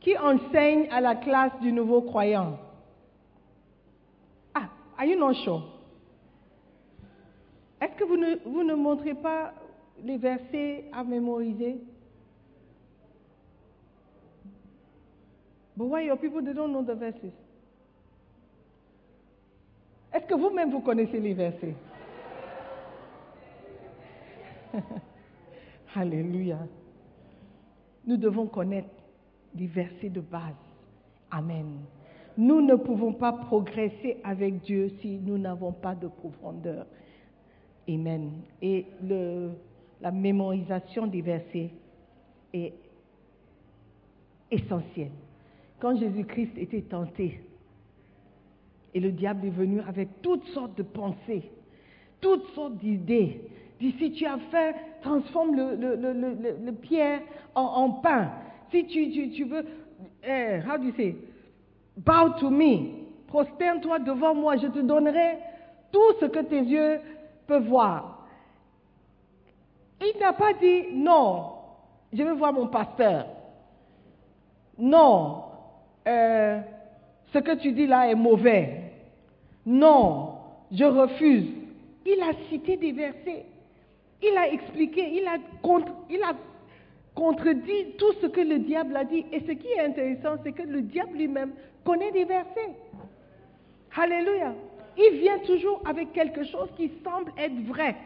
[0.00, 2.58] Qui enseigne à la classe du nouveau croyant?
[4.54, 4.68] Ah,
[4.98, 5.62] are you not sure?
[7.80, 9.52] Est-ce que vous ne, vous ne montrez pas
[10.02, 11.80] les versets à mémoriser?
[15.76, 17.32] But why your people they know the verses?
[20.14, 21.74] Est-ce que vous-même vous connaissez les versets?
[25.96, 26.58] Alléluia.
[28.06, 28.88] Nous devons connaître
[29.56, 30.54] les versets de base.
[31.32, 31.80] Amen.
[32.36, 36.86] Nous ne pouvons pas progresser avec Dieu si nous n'avons pas de profondeur.
[37.88, 38.42] Amen.
[38.62, 38.86] Et
[40.00, 41.70] la mémorisation des versets
[42.52, 42.72] est
[44.48, 45.10] essentielle.
[45.80, 47.40] Quand Jésus-Christ était tenté,
[48.94, 51.50] et le diable est venu avec toutes sortes de pensées,
[52.20, 53.40] toutes sortes d'idées.
[53.80, 54.72] Dit, si tu as faim,
[55.02, 57.20] transforme le, pierre
[57.56, 58.30] en, pain.
[58.70, 59.64] Si tu, veux,
[60.22, 61.16] eh, how do you say,
[61.96, 65.38] bow to me, prosterne-toi devant moi, je te donnerai
[65.90, 67.00] tout ce que tes yeux
[67.48, 68.26] peuvent voir.
[70.00, 71.52] Il n'a pas dit, non,
[72.12, 73.26] je vais voir mon pasteur.
[74.78, 75.44] Non,
[76.06, 76.60] euh,
[77.32, 78.83] ce que tu dis là est mauvais.
[79.66, 80.34] Non,
[80.70, 81.46] je refuse.
[82.06, 83.46] Il a cité des versets.
[84.22, 86.34] Il a expliqué, il a, contre- il a
[87.14, 89.24] contredit tout ce que le diable a dit.
[89.32, 91.52] Et ce qui est intéressant, c'est que le diable lui-même
[91.84, 92.74] connaît des versets.
[93.96, 94.54] Alléluia.
[94.96, 97.96] Il vient toujours avec quelque chose qui semble être vrai.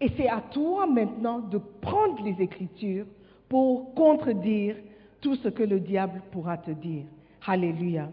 [0.00, 3.06] Et c'est à toi maintenant de prendre les Écritures
[3.48, 4.76] pour contredire
[5.20, 7.04] tout ce que le diable pourra te dire.
[7.46, 8.10] Alléluia.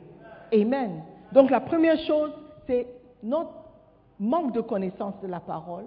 [0.53, 1.03] Amen.
[1.33, 2.31] Donc la première chose,
[2.67, 2.87] c'est
[3.23, 3.53] notre
[4.19, 5.85] manque de connaissance de la parole.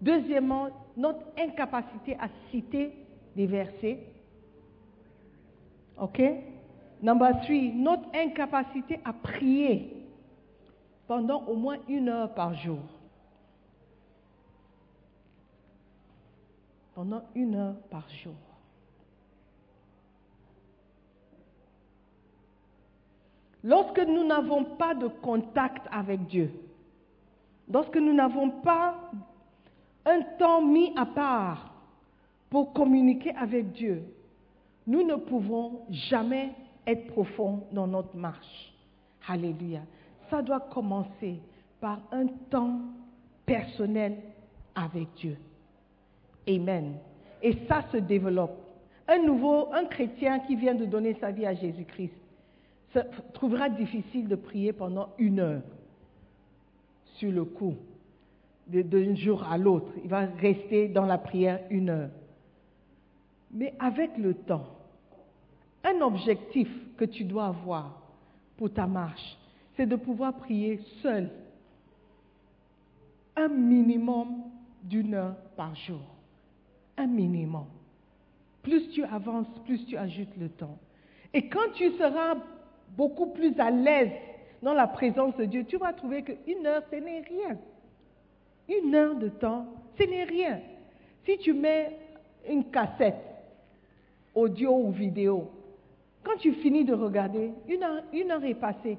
[0.00, 2.92] Deuxièmement, notre incapacité à citer
[3.36, 4.00] des versets.
[6.00, 6.20] OK?
[7.02, 9.96] Number three, notre incapacité à prier
[11.06, 12.82] pendant au moins une heure par jour.
[16.94, 18.49] Pendant une heure par jour.
[23.62, 26.50] Lorsque nous n'avons pas de contact avec Dieu,
[27.70, 29.10] lorsque nous n'avons pas
[30.06, 31.74] un temps mis à part
[32.48, 34.02] pour communiquer avec Dieu,
[34.86, 36.52] nous ne pouvons jamais
[36.86, 38.72] être profonds dans notre marche.
[39.28, 39.80] Alléluia.
[40.30, 41.38] Ça doit commencer
[41.80, 42.80] par un temps
[43.44, 44.16] personnel
[44.74, 45.36] avec Dieu.
[46.48, 46.94] Amen.
[47.42, 48.56] Et ça se développe.
[49.06, 52.19] Un nouveau, un chrétien qui vient de donner sa vie à Jésus-Christ
[53.32, 55.62] trouvera difficile de prier pendant une heure
[57.14, 57.76] sur le coup,
[58.66, 59.92] d'un jour à l'autre.
[60.02, 62.10] Il va rester dans la prière une heure.
[63.52, 64.66] Mais avec le temps,
[65.84, 68.00] un objectif que tu dois avoir
[68.56, 69.36] pour ta marche,
[69.76, 71.30] c'est de pouvoir prier seul
[73.36, 74.44] un minimum
[74.82, 76.00] d'une heure par jour.
[76.96, 77.66] Un minimum.
[78.62, 80.78] Plus tu avances, plus tu ajoutes le temps.
[81.32, 82.34] Et quand tu seras
[82.96, 84.10] beaucoup plus à l'aise
[84.62, 87.56] dans la présence de Dieu, tu vas trouver qu'une heure, ce n'est rien.
[88.68, 89.66] Une heure de temps,
[89.98, 90.60] ce n'est rien.
[91.24, 91.96] Si tu mets
[92.48, 93.20] une cassette,
[94.34, 95.50] audio ou vidéo,
[96.22, 97.82] quand tu finis de regarder, une
[98.30, 98.98] heure, est passée.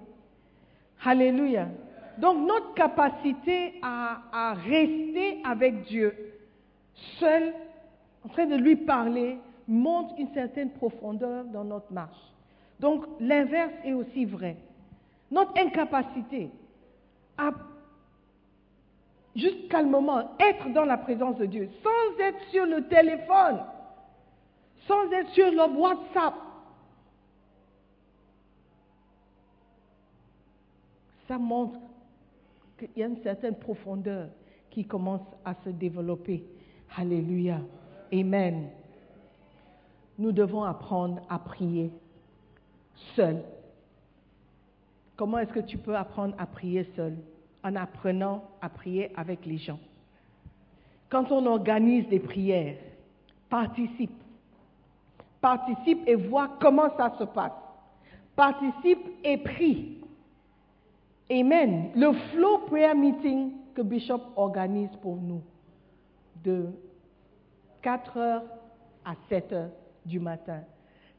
[1.04, 1.68] Alléluia.
[2.18, 6.14] Donc notre capacité à rester avec Dieu,
[7.20, 7.54] seul,
[8.26, 9.38] en train de lui parler,
[9.68, 12.18] montre une certaine profondeur dans notre marche.
[12.82, 14.58] Donc l'inverse est aussi vrai.
[15.30, 16.50] notre incapacité
[17.38, 17.52] à
[19.36, 23.60] juste calmement être dans la présence de Dieu, sans être sur le téléphone,
[24.88, 26.34] sans être sur le WhatsApp.
[31.28, 31.80] Ça montre
[32.78, 34.28] qu'il y a une certaine profondeur
[34.72, 36.44] qui commence à se développer.
[36.98, 37.62] Alléluia.
[38.12, 38.70] Amen.
[40.18, 41.92] Nous devons apprendre à prier
[43.16, 43.44] seul.
[45.16, 47.18] Comment est-ce que tu peux apprendre à prier seul?
[47.64, 49.80] En apprenant à prier avec les gens.
[51.10, 52.78] Quand on organise des prières,
[53.50, 54.12] participe.
[55.40, 57.52] Participe et vois comment ça se passe.
[58.36, 59.98] Participe et prie.
[61.30, 61.92] Amen.
[61.96, 65.42] Le flow prayer meeting que Bishop organise pour nous
[66.44, 66.68] de
[67.82, 68.44] 4 heures
[69.06, 69.70] à 7 heures
[70.06, 70.62] du matin.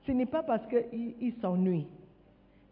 [0.06, 1.86] Ce n'est pas parce qu'il s'ennuie.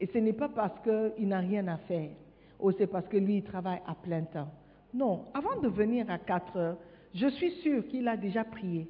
[0.00, 2.10] Et ce n'est pas parce qu'il n'a rien à faire.
[2.58, 4.50] Ou c'est parce que lui, il travaille à plein temps.
[4.92, 6.76] Non, avant de venir à 4 heures,
[7.14, 8.88] je suis sûre qu'il a déjà prié.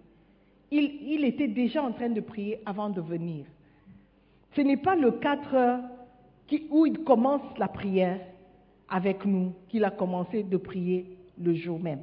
[0.70, 3.44] Il, était déjà en train de prier avant de venir.
[4.54, 5.80] Ce n'est pas le 4 heures
[6.70, 8.20] où il commence la prière
[8.88, 12.02] avec nous qu'il a commencé de prier le jour même.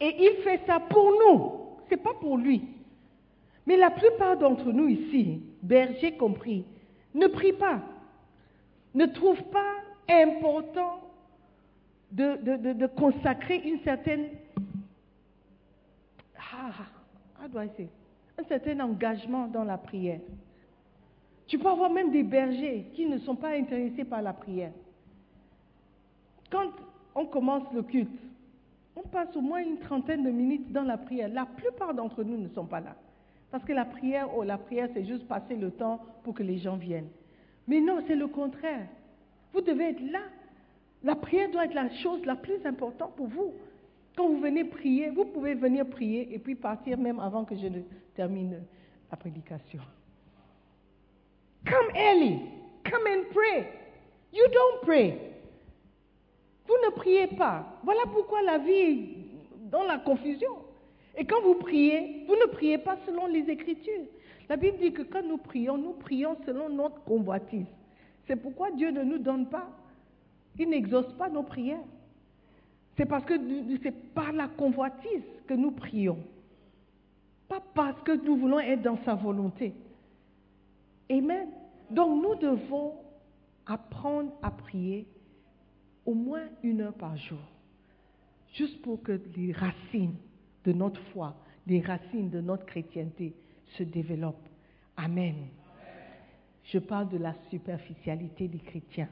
[0.00, 1.52] Et il fait ça pour nous,
[1.88, 2.62] ce n'est pas pour lui.
[3.66, 6.64] Mais la plupart d'entre nous ici, bergers compris,
[7.14, 7.80] ne prient pas,
[8.94, 9.74] ne trouvent pas
[10.08, 11.00] important
[12.12, 14.28] de, de, de, de consacrer une certaine,
[16.38, 16.70] ah,
[18.38, 20.20] un certain engagement dans la prière.
[21.46, 24.72] Tu peux avoir même des bergers qui ne sont pas intéressés par la prière.
[26.50, 26.70] Quand
[27.14, 28.08] on commence le culte,
[28.94, 31.28] on passe au moins une trentaine de minutes dans la prière.
[31.28, 32.96] La plupart d'entre nous ne sont pas là.
[33.50, 36.58] Parce que la prière, oh, la prière, c'est juste passer le temps pour que les
[36.58, 37.08] gens viennent.
[37.66, 38.86] Mais non, c'est le contraire.
[39.52, 40.20] Vous devez être là.
[41.02, 43.54] La prière doit être la chose la plus importante pour vous.
[44.16, 47.66] Quand vous venez prier, vous pouvez venir prier et puis partir même avant que je
[47.66, 47.80] ne
[48.14, 48.62] termine
[49.10, 49.80] la prédication.
[51.64, 52.40] Come early.
[52.84, 53.68] Come and pray.
[54.32, 55.18] You don't pray.
[56.66, 57.78] Vous ne priez pas.
[57.84, 60.65] Voilà pourquoi la vie est dans la confusion.
[61.16, 64.04] Et quand vous priez, vous ne priez pas selon les Écritures.
[64.48, 67.66] La Bible dit que quand nous prions, nous prions selon notre convoitise.
[68.26, 69.68] C'est pourquoi Dieu ne nous donne pas,
[70.58, 71.82] il n'exauce pas nos prières.
[72.96, 73.34] C'est parce que
[73.82, 76.18] c'est par la convoitise que nous prions.
[77.48, 79.74] Pas parce que nous voulons être dans sa volonté.
[81.10, 81.48] Amen.
[81.90, 82.94] Donc nous devons
[83.66, 85.06] apprendre à prier
[86.04, 87.38] au moins une heure par jour,
[88.54, 90.14] juste pour que les racines
[90.66, 91.34] de notre foi,
[91.66, 93.32] les racines de notre chrétienté
[93.78, 94.48] se développent.
[94.96, 95.46] Amen.
[96.64, 99.08] Je parle de la superficialité des chrétiens.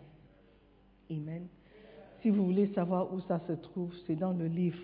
[1.10, 1.46] Amen.
[2.20, 4.82] Si vous voulez savoir où ça se trouve, c'est dans le livre.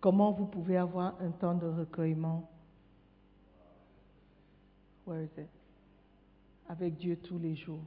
[0.00, 2.48] Comment vous pouvez avoir un temps de recueillement?
[5.06, 5.48] Where is it?
[6.68, 7.84] Avec Dieu tous les jours.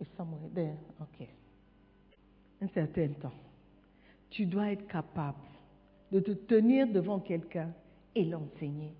[0.00, 0.76] Et somewhere there.
[1.00, 1.26] OK.
[2.60, 3.32] Un certain temps.
[4.28, 5.49] Tu dois être capable
[6.12, 7.72] de te tenir devant quelqu'un
[8.14, 8.94] et l'enseigner.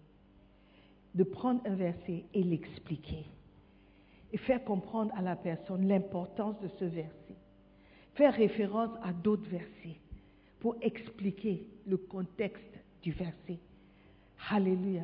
[1.15, 3.25] De prendre un verset et l'expliquer.
[4.33, 7.35] Et faire comprendre à la personne l'importance de ce verset.
[8.15, 9.99] Faire référence à d'autres versets
[10.61, 13.59] pour expliquer le contexte du verset.
[14.51, 15.03] Alléluia.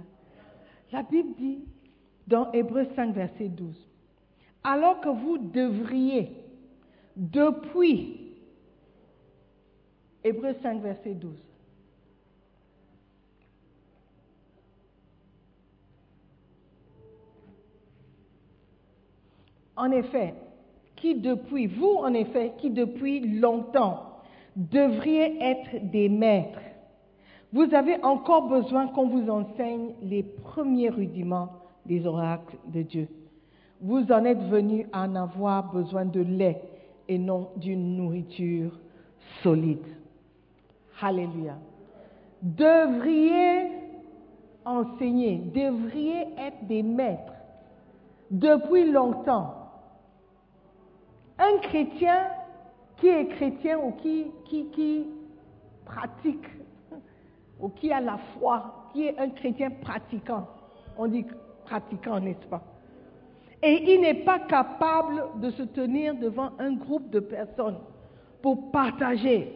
[0.93, 1.61] La Bible dit
[2.27, 3.75] dans Hébreu 5, verset 12,
[4.65, 6.31] alors que vous devriez,
[7.17, 8.33] depuis,
[10.25, 11.33] Hébreu 5, verset 12,
[19.77, 20.35] en effet,
[20.97, 24.03] qui depuis, vous en effet, qui depuis longtemps
[24.57, 26.61] devriez être des maîtres,
[27.53, 31.51] vous avez encore besoin qu'on vous enseigne les premiers rudiments
[31.85, 33.09] des oracles de Dieu.
[33.81, 36.63] Vous en êtes venus à en avoir besoin de lait
[37.09, 38.73] et non d'une nourriture
[39.43, 39.85] solide.
[41.01, 41.57] Alléluia.
[42.43, 43.71] Devriez
[44.65, 47.33] enseigner, devriez être des maîtres
[48.31, 49.66] depuis longtemps
[51.39, 52.29] un chrétien
[52.97, 55.07] qui est chrétien ou qui,
[55.85, 56.47] pratique,
[57.61, 60.47] ou qui a la foi, qui est un chrétien pratiquant,
[60.97, 61.27] on dit
[61.65, 62.63] pratiquant, n'est-ce pas?
[63.63, 67.79] Et il n'est pas capable de se tenir devant un groupe de personnes
[68.43, 69.53] pour partager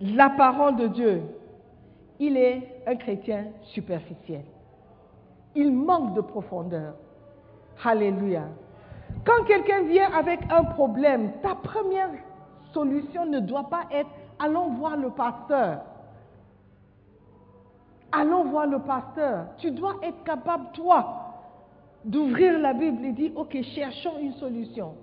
[0.00, 1.22] la parole de Dieu.
[2.18, 4.44] Il est un chrétien superficiel.
[5.54, 6.94] Il manque de profondeur.
[7.84, 8.48] Alléluia.
[9.24, 12.10] Quand quelqu'un vient avec un problème, ta première
[12.72, 15.80] solution ne doit pas être allons voir le pasteur.
[18.10, 19.46] Allons voir le pasteur.
[19.58, 21.22] Tu dois être capable, toi,
[22.04, 24.94] d'ouvrir la Bible et dire, OK, cherchons une solution.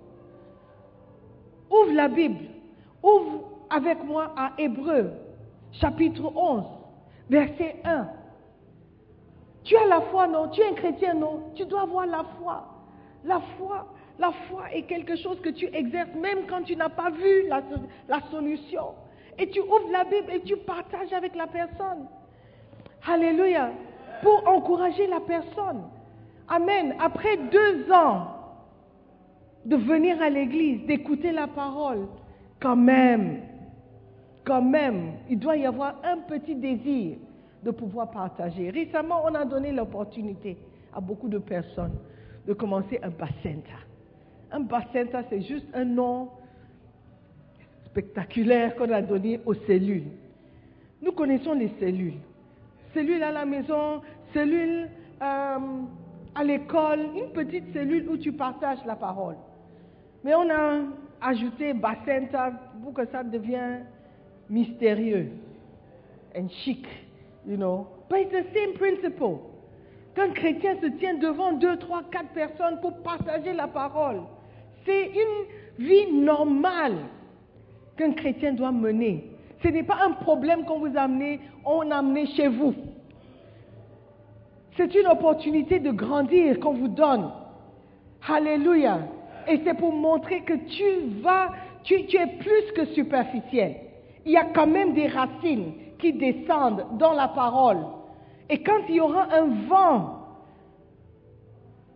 [1.71, 2.45] Ouvre la Bible.
[3.01, 5.11] Ouvre avec moi à Hébreu,
[5.71, 6.65] chapitre 11,
[7.29, 8.07] verset 1.
[9.63, 10.49] Tu as la foi, non?
[10.49, 11.51] Tu es un chrétien, non?
[11.55, 12.65] Tu dois avoir la foi.
[13.23, 13.87] La foi,
[14.19, 18.21] la foi est quelque chose que tu exerces même quand tu n'as pas vu la,
[18.29, 18.93] solution.
[19.37, 22.05] Et tu ouvres la Bible et tu partages avec la personne.
[23.07, 23.71] Alléluia.
[24.21, 25.83] Pour encourager la personne.
[26.49, 26.95] Amen.
[26.99, 28.27] Après deux ans
[29.63, 32.07] de venir à l'église, d'écouter la parole,
[32.59, 33.41] quand même,
[34.43, 37.17] quand même, il doit y avoir un petit désir
[37.63, 38.69] de pouvoir partager.
[38.69, 40.57] Récemment, on a donné l'opportunité
[40.93, 41.97] à beaucoup de personnes
[42.45, 43.88] de commencer un bacenta.
[44.51, 46.29] Un bacenta, c'est juste un nom
[47.85, 50.07] spectaculaire qu'on a donné aux cellules.
[51.01, 52.19] Nous connaissons les cellules.
[52.93, 54.01] Cellules à la maison,
[54.33, 54.89] cellules
[55.21, 55.57] euh,
[56.35, 59.35] à l'école, une petite cellule où tu partages la parole.
[60.23, 60.81] Mais on a
[61.21, 62.51] ajouté bacenta
[62.83, 63.85] pour que ça devienne
[64.49, 65.29] mystérieux
[66.35, 66.85] et chic,
[67.47, 67.87] you know.
[68.09, 69.39] But it's the same principle.
[70.15, 74.21] Qu'un chrétien se tient devant deux, trois, quatre personnes pour partager la parole,
[74.89, 76.97] c'est une vie normale
[77.95, 79.31] qu'un chrétien doit mener.
[79.61, 82.73] Ce n'est pas un problème qu'on vous a amené, on a amené chez vous.
[84.77, 87.29] C'est une opportunité de grandir qu'on vous donne.
[88.27, 88.99] Alléluia.
[89.47, 91.49] Et c'est pour montrer que tu vas,
[91.83, 93.75] tu, tu es plus que superficiel.
[94.25, 97.79] Il y a quand même des racines qui descendent dans la parole.
[98.49, 100.19] Et quand il y aura un vent,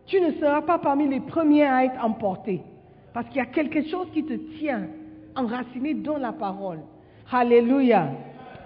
[0.06, 2.62] tu ne seras pas parmi les premiers à être emporté.
[3.14, 4.88] Parce qu'il y a quelque chose qui te tient
[5.36, 6.80] enraciné dans la parole.
[7.32, 8.12] Alléluia.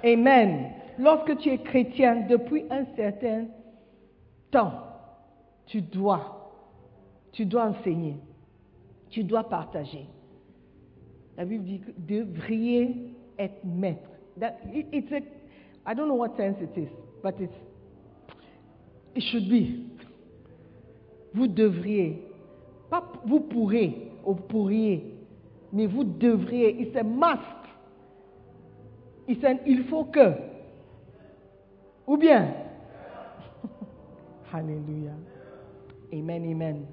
[0.04, 0.72] Amen.
[0.98, 3.46] Lorsque tu es chrétien depuis un certain
[4.52, 4.74] temps,
[5.66, 6.52] tu dois,
[7.32, 8.16] tu dois enseigner,
[9.10, 10.08] tu dois partager.
[11.38, 14.10] La Bible dit que devriez être maître.
[14.72, 15.20] It's a,
[15.86, 16.90] I don't know what sense it is,
[17.22, 17.54] but it's,
[19.16, 19.84] it should be.
[21.34, 22.24] Vous devriez,
[22.90, 25.16] pas vous pourrez ou pourriez,
[25.72, 26.82] mais vous devriez.
[26.82, 27.42] It's a must.
[29.28, 30.34] It's an il faut que.
[32.06, 32.54] Ou bien.
[34.54, 35.14] Alléluia.
[36.14, 36.86] Amen, amen.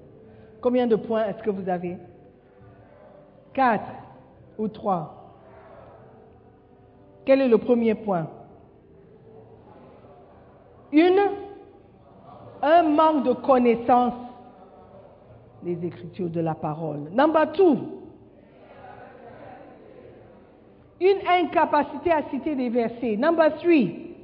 [0.61, 1.99] Combien de points est-ce que vous avez?
[3.53, 3.91] Quatre
[4.57, 5.21] ou trois?
[7.25, 8.29] Quel est le premier point?
[10.93, 11.21] Une,
[12.63, 14.24] un manque de connaissance
[15.65, 17.11] des Écritures de la parole.
[17.13, 17.77] Number two,
[21.01, 23.17] une incapacité à citer des versets.
[23.17, 24.15] Number three,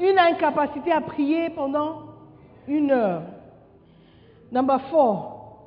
[0.00, 2.02] une incapacité à prier pendant
[2.66, 3.22] une heure.
[4.50, 5.58] Number four,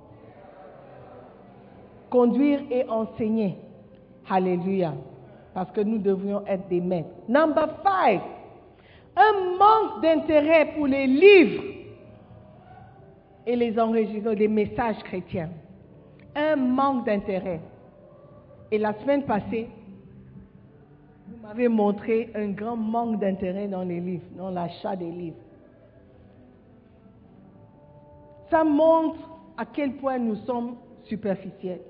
[2.09, 3.57] conduire et enseigner.
[4.29, 4.93] Alléluia.
[5.53, 7.09] Parce que nous devrions être des maîtres.
[7.27, 8.21] Number five,
[9.15, 11.63] un manque d'intérêt pour les livres
[13.47, 15.49] et les enregistrements, les messages chrétiens.
[16.35, 17.61] Un manque d'intérêt.
[18.69, 19.69] Et la semaine passée,
[21.27, 25.37] vous m'avez montré un grand manque d'intérêt dans les livres, dans l'achat des livres.
[28.51, 29.17] Ça montre
[29.57, 30.75] à quel point nous sommes
[31.05, 31.81] superficiels.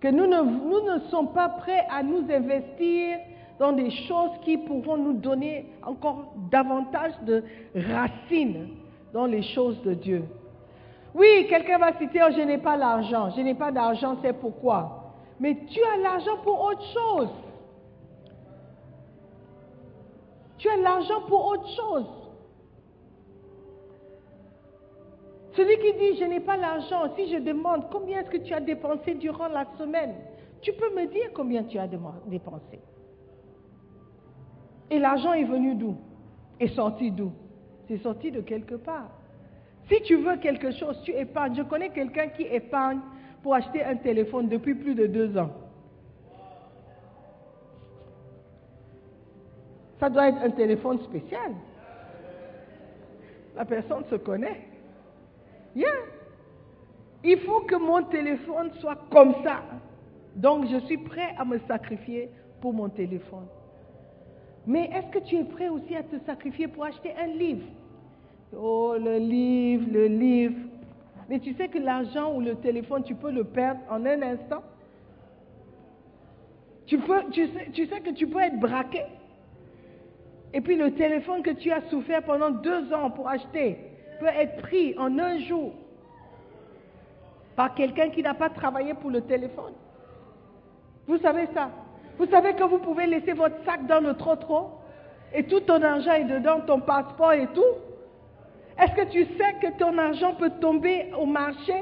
[0.00, 3.18] Que nous ne, nous ne sommes pas prêts à nous investir
[3.58, 7.42] dans des choses qui pourront nous donner encore davantage de
[7.74, 8.68] racines
[9.16, 10.24] dans les choses de Dieu.
[11.14, 15.14] Oui, quelqu'un va citer, oh, je n'ai pas l'argent, je n'ai pas d'argent, c'est pourquoi?
[15.40, 17.30] Mais tu as l'argent pour autre chose.
[20.58, 22.06] Tu as l'argent pour autre chose.
[25.56, 28.60] Celui qui dit, je n'ai pas l'argent, si je demande combien est-ce que tu as
[28.60, 30.14] dépensé durant la semaine,
[30.60, 31.88] tu peux me dire combien tu as
[32.26, 32.80] dépensé.
[34.90, 35.96] Et l'argent est venu d'où?
[36.60, 37.32] Est sorti d'où?
[37.88, 39.10] C'est sorti de quelque part.
[39.88, 41.54] Si tu veux quelque chose, tu épargnes.
[41.56, 43.00] Je connais quelqu'un qui épargne
[43.42, 45.50] pour acheter un téléphone depuis plus de deux ans.
[50.00, 51.52] Ça doit être un téléphone spécial.
[53.54, 54.68] La personne se connaît.
[57.24, 59.62] Il faut que mon téléphone soit comme ça.
[60.34, 62.30] Donc je suis prêt à me sacrifier
[62.60, 63.46] pour mon téléphone.
[64.66, 67.66] Mais est-ce que tu es prêt aussi à te sacrifier pour acheter un livre?
[68.56, 70.58] Oh, le livre, le livre.
[71.28, 74.62] Mais tu sais que l'argent ou le téléphone, tu peux le perdre en un instant.
[76.86, 79.02] Tu, peux, tu, sais, tu sais que tu peux être braqué.
[80.52, 83.78] Et puis le téléphone que tu as souffert pendant deux ans pour acheter
[84.20, 85.72] peut être pris en un jour
[87.56, 89.72] par quelqu'un qui n'a pas travaillé pour le téléphone.
[91.06, 91.70] Vous savez ça?
[92.18, 94.68] Vous savez que vous pouvez laisser votre sac dans le trottoir
[95.34, 97.74] et tout ton argent est dedans, ton passeport et tout.
[98.78, 101.74] Est-ce que tu sais que ton argent peut tomber au marché?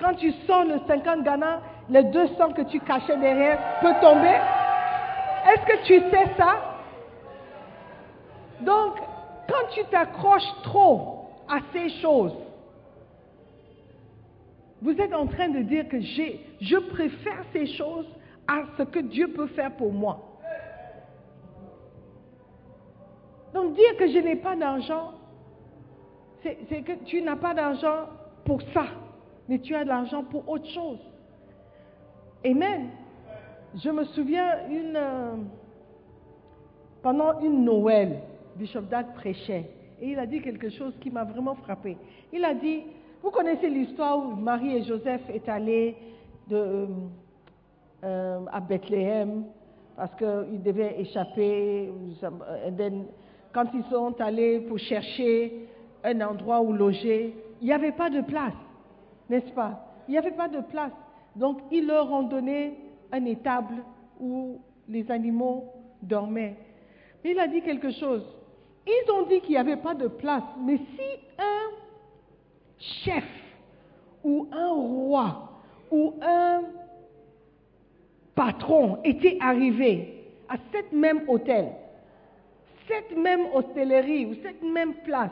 [0.00, 1.60] Quand tu sors le 50 Ghana,
[1.90, 4.36] les 200 que tu cachais derrière peut tomber.
[5.46, 6.56] Est-ce que tu sais ça?
[8.60, 8.94] Donc,
[9.48, 12.36] quand tu t'accroches trop à ces choses,
[14.80, 18.06] vous êtes en train de dire que je préfère ces choses
[18.46, 20.28] à ce que Dieu peut faire pour moi.
[23.54, 25.12] Donc dire que je n'ai pas d'argent,
[26.42, 28.06] c'est que tu n'as pas d'argent
[28.44, 28.86] pour ça,
[29.48, 30.98] mais tu as de l'argent pour autre chose.
[32.44, 32.88] Amen.
[33.74, 35.36] Je me souviens une, euh,
[37.02, 38.20] pendant une Noël,
[38.56, 39.70] Bishop Dag prêchait
[40.00, 41.96] et il a dit quelque chose qui m'a vraiment frappé.
[42.32, 42.82] Il a dit,
[43.22, 45.96] vous connaissez l'histoire où Marie et Joseph est allés
[46.48, 46.86] de, euh,
[48.04, 49.44] euh, à Bethléem
[49.96, 51.92] parce qu'ils devaient échapper.
[53.52, 55.68] quand ils sont allés pour chercher
[56.02, 58.54] un endroit où loger, il n'y avait pas de place,
[59.28, 59.86] n'est-ce pas?
[60.08, 60.92] Il n'y avait pas de place.
[61.36, 62.76] Donc, ils leur ont donné
[63.12, 63.74] un étable
[64.20, 65.72] où les animaux
[66.02, 66.56] dormaient.
[67.22, 68.24] Mais il a dit quelque chose.
[68.86, 71.70] Ils ont dit qu'il n'y avait pas de place, mais si un
[73.04, 73.24] chef
[74.24, 75.50] ou un roi
[75.90, 76.62] ou un
[78.34, 81.68] patron était arrivé à cette même hôtel,
[82.88, 85.30] cette même hôtellerie ou cette même place,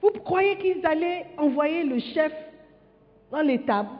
[0.00, 2.32] vous croyez qu'ils allaient envoyer le chef
[3.30, 3.90] dans l'étable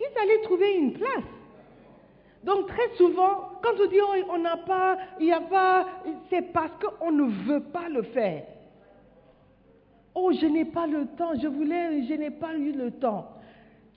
[0.00, 1.24] Ils allaient trouver une place.
[2.44, 5.86] Donc très souvent, quand on dit oh, on n'a pas, il n'y a pas,
[6.30, 8.44] c'est parce qu'on ne veut pas le faire.
[10.14, 13.28] Oh, je n'ai pas le temps, je voulais, je n'ai pas eu le temps.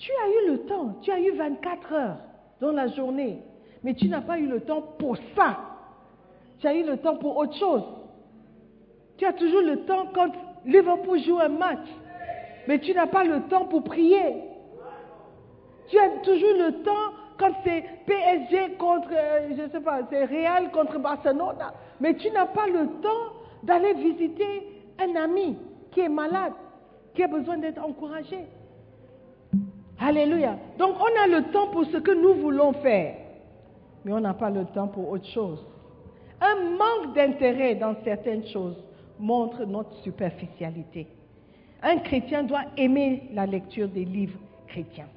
[0.01, 2.17] Tu as eu le temps, tu as eu 24 heures
[2.59, 3.39] dans la journée,
[3.83, 5.59] mais tu n'as pas eu le temps pour ça.
[6.59, 7.83] Tu as eu le temps pour autre chose.
[9.17, 10.31] Tu as toujours le temps quand
[10.65, 11.87] Liverpool joue un match,
[12.67, 14.41] mais tu n'as pas le temps pour prier.
[15.89, 20.25] Tu as toujours le temps quand c'est PSG contre, euh, je ne sais pas, c'est
[20.25, 21.57] Real contre Barcelone,
[21.99, 25.57] mais tu n'as pas le temps d'aller visiter un ami
[25.91, 26.53] qui est malade,
[27.13, 28.47] qui a besoin d'être encouragé.
[30.01, 30.57] Alléluia.
[30.79, 33.15] Donc on a le temps pour ce que nous voulons faire,
[34.03, 35.63] mais on n'a pas le temps pour autre chose.
[36.41, 38.83] Un manque d'intérêt dans certaines choses
[39.19, 41.07] montre notre superficialité.
[41.83, 45.07] Un chrétien doit aimer la lecture des livres chrétiens.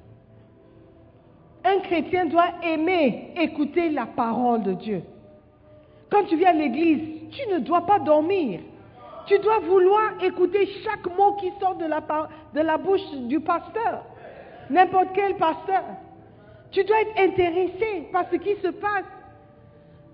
[1.63, 5.01] Un chrétien doit aimer écouter la parole de Dieu.
[6.11, 8.59] Quand tu viens à l'église, tu ne dois pas dormir.
[9.25, 12.01] Tu dois vouloir écouter chaque mot qui sort de la,
[12.53, 14.03] de la bouche du pasteur,
[14.69, 15.83] n'importe quel pasteur.
[16.71, 19.05] Tu dois être intéressé par ce qui se passe,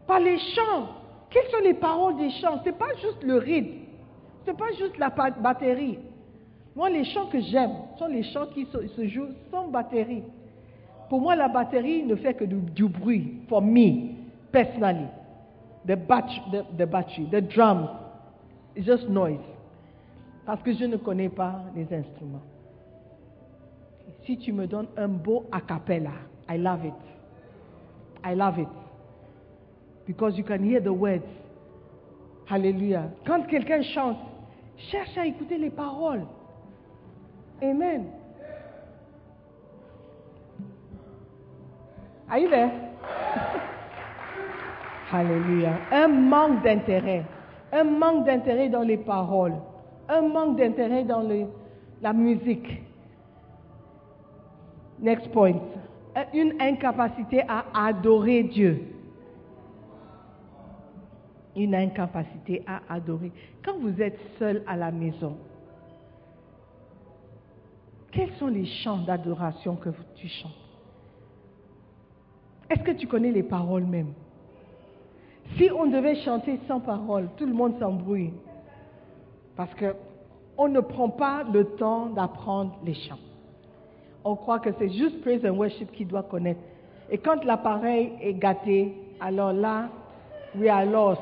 [0.07, 0.89] par les chants.
[1.29, 2.59] Quelles sont les paroles des chants?
[2.59, 3.85] Ce n'est pas juste le rythme,
[4.45, 5.99] ce n'est pas juste la batterie.
[6.75, 10.23] Moi, les chants que j'aime sont les chants qui se, jouent sans batterie.
[11.09, 13.41] Pour moi, la batterie ne fait que du, bruit.
[13.49, 14.15] For me,
[14.51, 15.07] personally.
[15.85, 16.85] The battery, the,
[17.31, 17.89] the drums,
[18.75, 19.39] It's just noise.
[20.45, 22.41] Parce que je ne connais pas les instruments.
[24.25, 26.11] Si tu me donnes un beau a cappella,
[26.49, 26.93] I love it.
[28.23, 28.67] I love it.
[30.05, 31.25] Because you can hear the words.
[32.45, 33.11] Hallelujah.
[33.25, 34.17] Quand quelqu'un chante,
[34.91, 36.25] cherche à écouter les paroles.
[37.61, 38.05] Amen.
[42.29, 42.71] Are you there?
[45.11, 45.77] Hallelujah.
[45.91, 47.25] Un manque d'intérêt
[47.71, 49.55] un manque d'intérêt dans les paroles,
[50.09, 51.23] un manque d'intérêt dans
[52.01, 52.83] la musique.
[55.01, 55.59] Next point.
[56.33, 58.83] Une incapacité à adorer Dieu.
[61.55, 63.31] Une incapacité à adorer.
[63.63, 65.37] Quand vous êtes seul à la maison,
[68.11, 70.51] quels sont les chants d'adoration que tu chantes?
[72.69, 74.13] Est-ce que tu connais les paroles même?
[75.57, 78.33] Si on devait chanter sans parole, tout le monde s'embrouille.
[79.55, 83.19] Parce qu'on ne prend pas le temps d'apprendre les chants.
[84.23, 86.59] On croit que c'est juste praise and worship qui doit connaître.
[87.09, 89.89] Et quand l'appareil est gâté, alors là,
[90.55, 91.21] we are lost.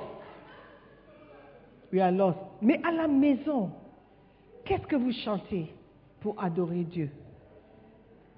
[1.92, 2.38] We are lost.
[2.62, 3.72] Mais à la maison,
[4.66, 5.74] qu'est-ce que vous chantez
[6.20, 7.10] pour adorer Dieu?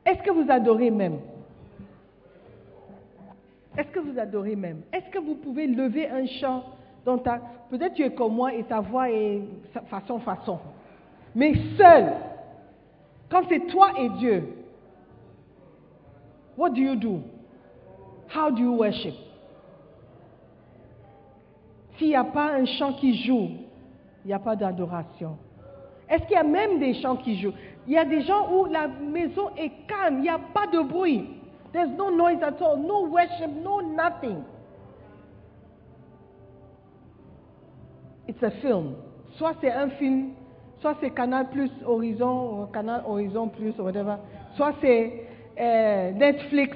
[0.05, 1.19] Est-ce que vous adorez même?
[3.77, 4.81] Est-ce que vous adorez même?
[4.91, 6.63] Est-ce que vous pouvez lever un chant
[7.05, 7.41] dont ta...
[7.69, 9.41] Peut-être tu es comme moi et ta voix est
[9.89, 10.59] façon façon.
[11.33, 12.13] Mais seul,
[13.31, 14.43] quand c'est toi et Dieu,
[16.57, 17.23] what do you do?
[18.27, 19.15] How do you worship?
[21.97, 23.49] S'il n'y a pas un chant qui joue,
[24.23, 25.37] il n'y a pas d'adoration.
[26.09, 27.53] Est-ce qu'il y a même des chants qui jouent?
[27.87, 30.81] Il y a des gens où la maison est calme, il n'y a pas de
[30.81, 31.29] bruit.
[31.71, 34.43] There's no noise at all, no worship, no nothing.
[38.27, 38.95] It's a film.
[39.37, 40.31] Soit c'est un film,
[40.81, 44.15] soit c'est Canal Plus Horizon, Canal Horizon Plus, whatever.
[44.55, 45.27] Soit c'est
[45.59, 46.75] euh, Netflix,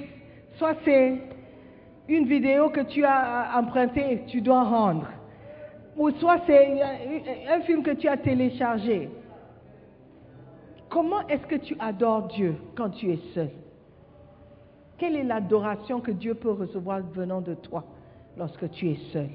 [0.53, 1.21] soit c'est
[2.07, 5.07] une vidéo que tu as empruntée et tu dois rendre.
[5.97, 6.81] Ou soit c'est
[7.49, 9.09] un film que tu as téléchargé.
[10.89, 13.49] Comment est-ce que tu adores Dieu quand tu es seul?
[14.97, 17.83] Quelle est l'adoration que Dieu peut recevoir venant de toi
[18.37, 19.29] lorsque tu es seul?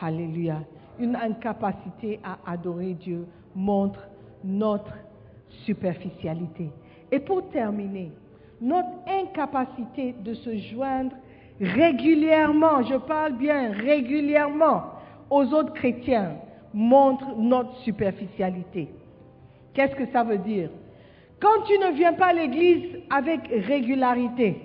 [0.00, 0.60] Alléluia.
[0.98, 4.00] Une incapacité à adorer Dieu montre
[4.42, 4.92] notre
[5.64, 6.70] superficialité.
[7.10, 8.12] Et pour terminer,
[8.60, 11.14] notre incapacité de se joindre
[11.60, 14.82] régulièrement, je parle bien régulièrement,
[15.30, 16.36] aux autres chrétiens
[16.72, 18.88] montre notre superficialité.
[19.72, 20.70] Qu'est-ce que ça veut dire?
[21.40, 24.60] Quand tu ne viens pas à l'église avec régularité,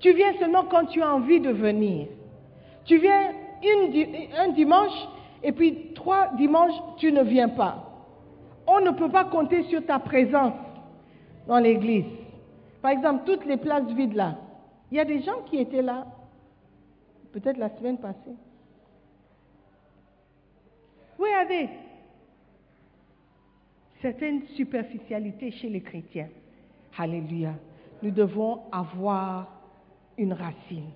[0.00, 2.06] tu viens seulement quand tu as envie de venir.
[2.84, 3.32] Tu viens
[4.38, 5.08] un dimanche
[5.42, 7.87] et puis trois dimanches, tu ne viens pas.
[8.70, 10.52] On ne peut pas compter sur ta présence
[11.46, 12.04] dans l'église.
[12.82, 14.36] Par exemple, toutes les places vides là,
[14.90, 16.06] il y a des gens qui étaient là,
[17.32, 18.36] peut-être la semaine passée.
[21.18, 21.70] Regardez,
[24.02, 26.28] certaines superficialités chez les chrétiens.
[26.96, 27.54] Alléluia.
[28.02, 29.48] Nous devons avoir
[30.18, 30.90] une racine.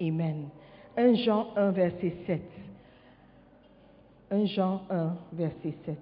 [0.00, 0.48] Amen.
[0.96, 2.40] 1 Jean 1, verset 7.
[4.30, 5.96] 1 Jean 1, verset 7.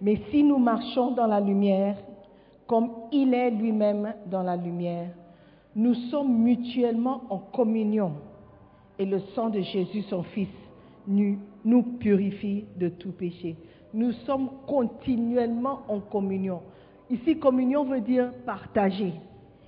[0.00, 1.96] Mais si nous marchons dans la lumière,
[2.66, 5.10] comme il est lui-même dans la lumière,
[5.74, 8.12] nous sommes mutuellement en communion
[8.98, 10.48] et le sang de Jésus, son Fils,
[11.06, 13.56] nous, purifie de tout péché.
[13.94, 16.60] Nous sommes continuellement en communion.
[17.08, 19.14] Ici, communion veut dire partager,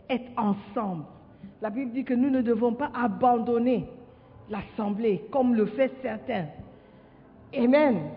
[0.09, 1.05] être ensemble.
[1.63, 3.87] La Bible dit que nous ne devons pas abandonner
[4.51, 6.47] l'assemblée comme le fait certains.
[7.57, 8.11] Amen.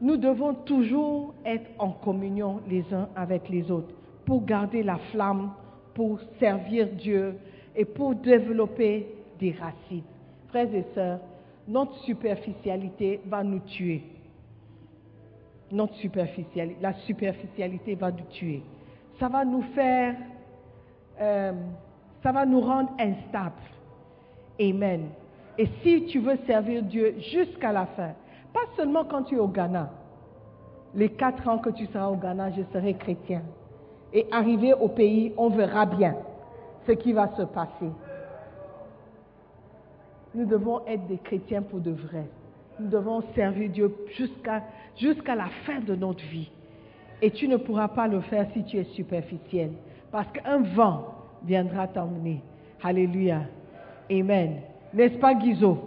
[0.00, 3.94] Nous devons toujours être en communion les uns avec les autres
[4.24, 5.52] pour garder la flamme,
[5.94, 7.36] pour servir Dieu
[7.76, 9.06] et pour développer
[9.38, 10.04] des racines.
[10.48, 11.20] Frères et sœurs,
[11.68, 14.02] notre superficialité va nous tuer.
[15.70, 18.62] Notre superficialité, la superficialité va nous tuer.
[19.18, 20.16] Ça va nous faire,
[21.20, 21.52] euh,
[22.22, 23.54] ça va nous rendre instables.
[24.60, 25.10] Amen.
[25.58, 28.14] Et si tu veux servir Dieu jusqu'à la fin,
[28.52, 29.90] pas seulement quand tu es au Ghana.
[30.94, 33.42] Les quatre ans que tu seras au Ghana, je serai chrétien.
[34.12, 36.16] Et arrivé au pays, on verra bien
[36.86, 37.90] ce qui va se passer.
[40.34, 42.26] Nous devons être des chrétiens pour de vrai.
[42.78, 46.50] Nous devons servir Dieu jusqu'à la fin de notre vie.
[47.22, 49.72] Et tu ne pourras pas le faire si tu es superficiel.
[50.10, 52.42] Parce qu'un vent viendra t'emmener.
[52.82, 53.42] Alléluia.
[54.10, 54.60] Amen.
[54.94, 55.78] N'est-ce pas, Guizot?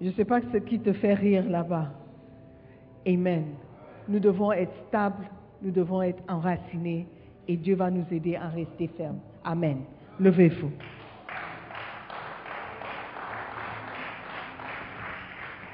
[0.00, 1.90] Je ne sais pas ce qui te fait rire là-bas.
[3.06, 3.46] Amen.
[4.08, 5.28] Nous devons être stables,
[5.62, 7.06] nous devons être enracinés
[7.48, 9.20] et Dieu va nous aider à rester fermes.
[9.44, 9.78] Amen.
[10.20, 10.70] Levez-vous.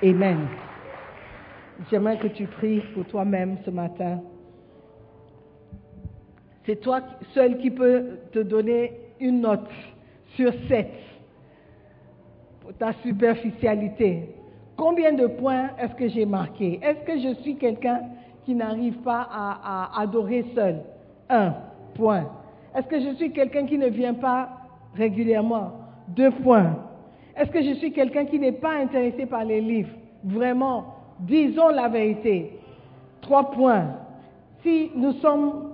[0.02, 0.48] Amen.
[1.90, 4.20] J'aimerais que tu pries pour toi-même ce matin.
[6.64, 7.02] C'est toi
[7.34, 9.68] seul qui peux te donner une note
[10.36, 10.92] sur sept
[12.78, 14.28] ta superficialité.
[14.76, 16.80] Combien de points est-ce que j'ai marqué?
[16.82, 18.00] Est-ce que je suis quelqu'un
[18.44, 20.80] qui n'arrive pas à, adorer seul?
[21.28, 21.54] Un
[21.94, 22.28] point.
[22.76, 24.48] Est-ce que je suis quelqu'un qui ne vient pas
[24.94, 25.72] régulièrement?
[26.08, 26.76] Deux points.
[27.36, 29.94] Est-ce que je suis quelqu'un qui n'est pas intéressé par les livres?
[30.24, 30.86] Vraiment,
[31.20, 32.58] disons la vérité.
[33.20, 33.86] Trois points.
[34.62, 35.70] Si nous sommes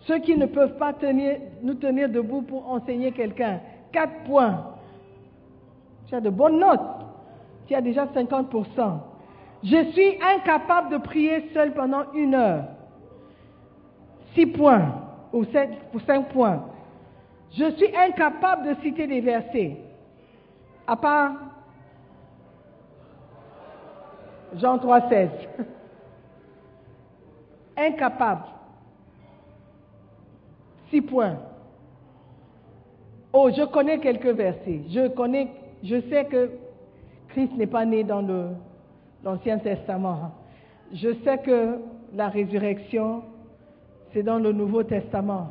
[0.00, 0.92] ceux qui ne peuvent pas
[1.62, 3.60] nous tenir debout pour enseigner quelqu'un,
[3.92, 4.71] quatre points.
[6.20, 6.80] De bonnes notes.
[7.66, 8.98] Tu as déjà 50%.
[9.64, 12.64] Je suis incapable de prier seul pendant une heure.
[14.34, 14.94] Six points
[15.32, 15.44] ou
[15.94, 16.64] ou cinq points.
[17.52, 19.76] Je suis incapable de citer des versets.
[20.86, 21.32] À part
[24.56, 25.30] Jean 3, 16.
[27.76, 28.44] Incapable.
[30.90, 31.38] Six points.
[33.32, 34.82] Oh, je connais quelques versets.
[34.90, 35.48] Je connais,
[35.82, 36.50] je sais que
[37.28, 38.24] Christ n'est pas né dans
[39.24, 40.32] l'Ancien Testament.
[40.92, 41.78] Je sais que
[42.14, 43.22] la résurrection,
[44.12, 45.48] c'est dans le Nouveau Testament.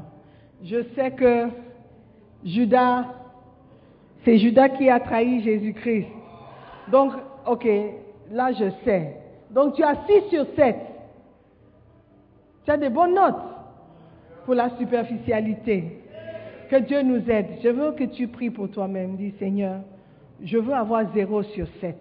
[0.64, 1.48] Je sais que
[2.46, 3.06] Judas,
[4.24, 6.08] c'est Judas qui a trahi Jésus-Christ.
[6.92, 7.14] Donc,
[7.48, 7.68] ok,
[8.32, 9.18] là je sais.
[9.50, 10.76] Donc tu as 6 sur 7.
[12.66, 13.42] Tu as des bonnes notes
[14.46, 15.98] pour la superficialité.
[16.70, 17.48] Que Dieu nous aide.
[17.64, 19.18] Je veux que tu pries pour toi-même.
[19.18, 19.82] Dis Seigneur,
[20.44, 21.96] je veux avoir 0 sur 7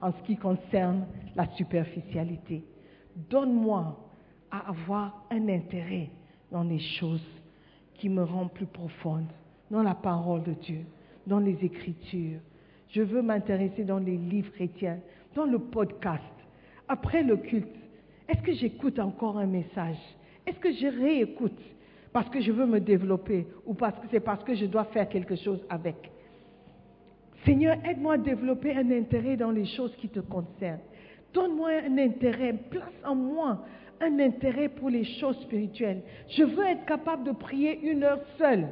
[0.00, 2.64] en ce qui concerne la superficialité.
[3.30, 3.98] Donne-moi
[4.50, 6.10] à avoir un intérêt
[6.50, 7.24] dans les choses
[7.94, 9.26] qui me rendent plus profonde,
[9.70, 10.80] dans la parole de Dieu,
[11.26, 12.40] dans les Écritures.
[12.88, 14.98] Je veux m'intéresser dans les livres chrétiens,
[15.34, 16.22] dans le podcast,
[16.88, 17.76] après le culte.
[18.28, 19.98] Est-ce que j'écoute encore un message?
[20.46, 21.60] Est-ce que je réécoute
[22.12, 25.08] parce que je veux me développer ou parce que c'est parce que je dois faire
[25.08, 26.13] quelque chose avec?
[27.44, 30.80] Seigneur, aide-moi à développer un intérêt dans les choses qui te concernent.
[31.34, 33.64] Donne-moi un intérêt, place en moi
[34.00, 36.02] un intérêt pour les choses spirituelles.
[36.28, 38.68] Je veux être capable de prier une heure seule.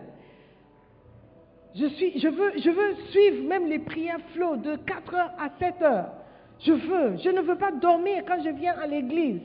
[1.74, 5.50] Je, suis, je, veux, je veux suivre même les prières flots de 4 heures à
[5.58, 6.12] 7 heures.
[6.60, 7.16] Je veux.
[7.18, 9.40] Je ne veux pas dormir quand je viens à l'église.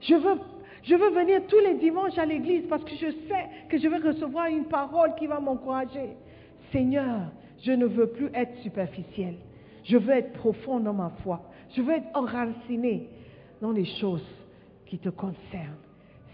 [0.00, 0.38] Je veux,
[0.82, 3.98] je veux venir tous les dimanches à l'église parce que je sais que je vais
[3.98, 6.10] recevoir une parole qui va m'encourager.
[6.72, 7.30] Seigneur,
[7.62, 9.34] je ne veux plus être superficiel.
[9.84, 11.42] Je veux être profond dans ma foi.
[11.74, 13.08] Je veux être enraciné
[13.60, 14.26] dans les choses
[14.86, 15.76] qui te concernent.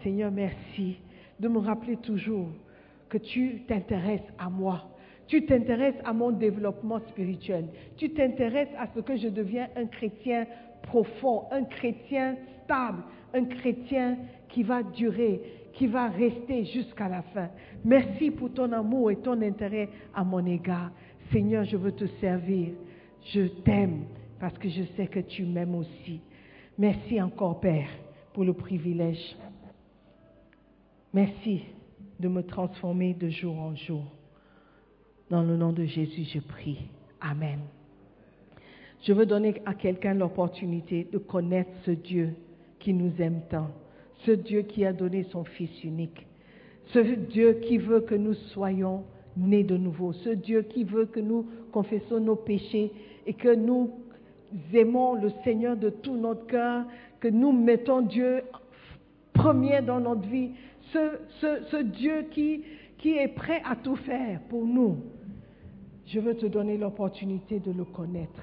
[0.03, 0.97] Seigneur, merci
[1.41, 2.49] de me rappeler toujours
[3.09, 4.91] que tu t'intéresses à moi.
[5.27, 7.67] Tu t'intéresses à mon développement spirituel.
[7.97, 10.47] Tu t'intéresses à ce que je deviens un chrétien
[10.83, 13.03] profond, un chrétien stable,
[13.33, 14.19] un chrétien
[14.49, 15.41] qui va durer,
[15.73, 17.49] qui va rester jusqu'à la fin.
[17.85, 20.91] Merci pour ton amour et ton intérêt à mon égard.
[21.35, 22.69] Seigneur, je veux te servir.
[23.33, 24.05] Je t'aime
[24.39, 26.21] parce que je sais que tu m'aimes aussi.
[26.79, 27.89] Merci encore, Père,
[28.33, 29.37] pour le privilège.
[31.13, 31.63] Merci
[32.21, 34.05] de me transformer de jour en jour.
[35.29, 36.79] Dans le nom de Jésus, je prie.
[37.21, 37.59] Amen.
[39.03, 42.37] Je veux donner à quelqu'un l'opportunité de connaître ce Dieu
[42.79, 43.73] qui nous aime tant,
[44.25, 46.29] ce Dieu qui a donné son Fils unique,
[46.93, 49.03] ce Dieu qui veut que nous soyons
[49.37, 52.93] nés de nouveau, ce Dieu qui veut que nous confessons nos péchés
[53.27, 53.91] et que nous
[54.73, 56.85] aimons le Seigneur de tout notre cœur,
[57.21, 58.43] que nous mettons Dieu
[59.33, 60.51] premier dans notre vie,
[60.93, 62.63] ce, Dieu qui
[63.05, 64.99] est prêt à tout faire pour nous.
[66.07, 68.43] Je veux te donner l'opportunité de le connaître.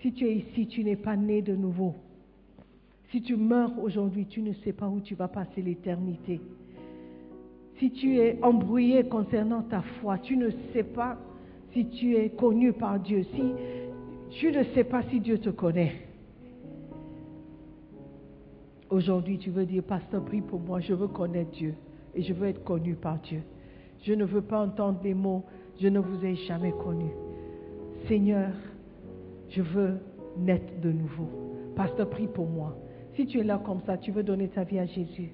[0.00, 1.94] Si tu es ici, tu n'es pas né de nouveau.
[3.10, 6.40] Si tu meurs aujourd'hui, tu ne sais pas où tu vas passer l'éternité.
[7.78, 11.18] Si tu es embrouillé concernant ta foi, tu ne sais pas
[11.72, 13.42] si tu es connu par Dieu, si
[14.30, 15.92] tu ne sais pas si Dieu te connaît.
[18.90, 21.74] Aujourd'hui, tu veux dire, pasteur, prie pour moi, je veux connaître Dieu
[22.14, 23.42] et je veux être connu par Dieu.
[24.02, 25.42] Je ne veux pas entendre des mots,
[25.80, 27.10] je ne vous ai jamais connu.
[28.06, 28.50] Seigneur,
[29.48, 29.94] je veux
[30.38, 31.28] naître de nouveau.
[31.74, 32.76] Pasteur, prie pour moi.
[33.16, 35.32] Si tu es là comme ça, tu veux donner ta vie à Jésus.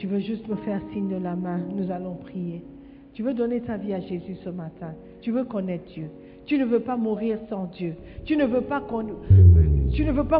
[0.00, 2.64] Tu veux juste me faire signe de la main, nous allons prier.
[3.12, 4.94] Tu veux donner ta vie à Jésus ce matin.
[5.20, 6.08] Tu veux connaître Dieu.
[6.46, 7.96] Tu ne veux pas mourir sans Dieu.
[8.24, 8.80] Tu ne veux pas,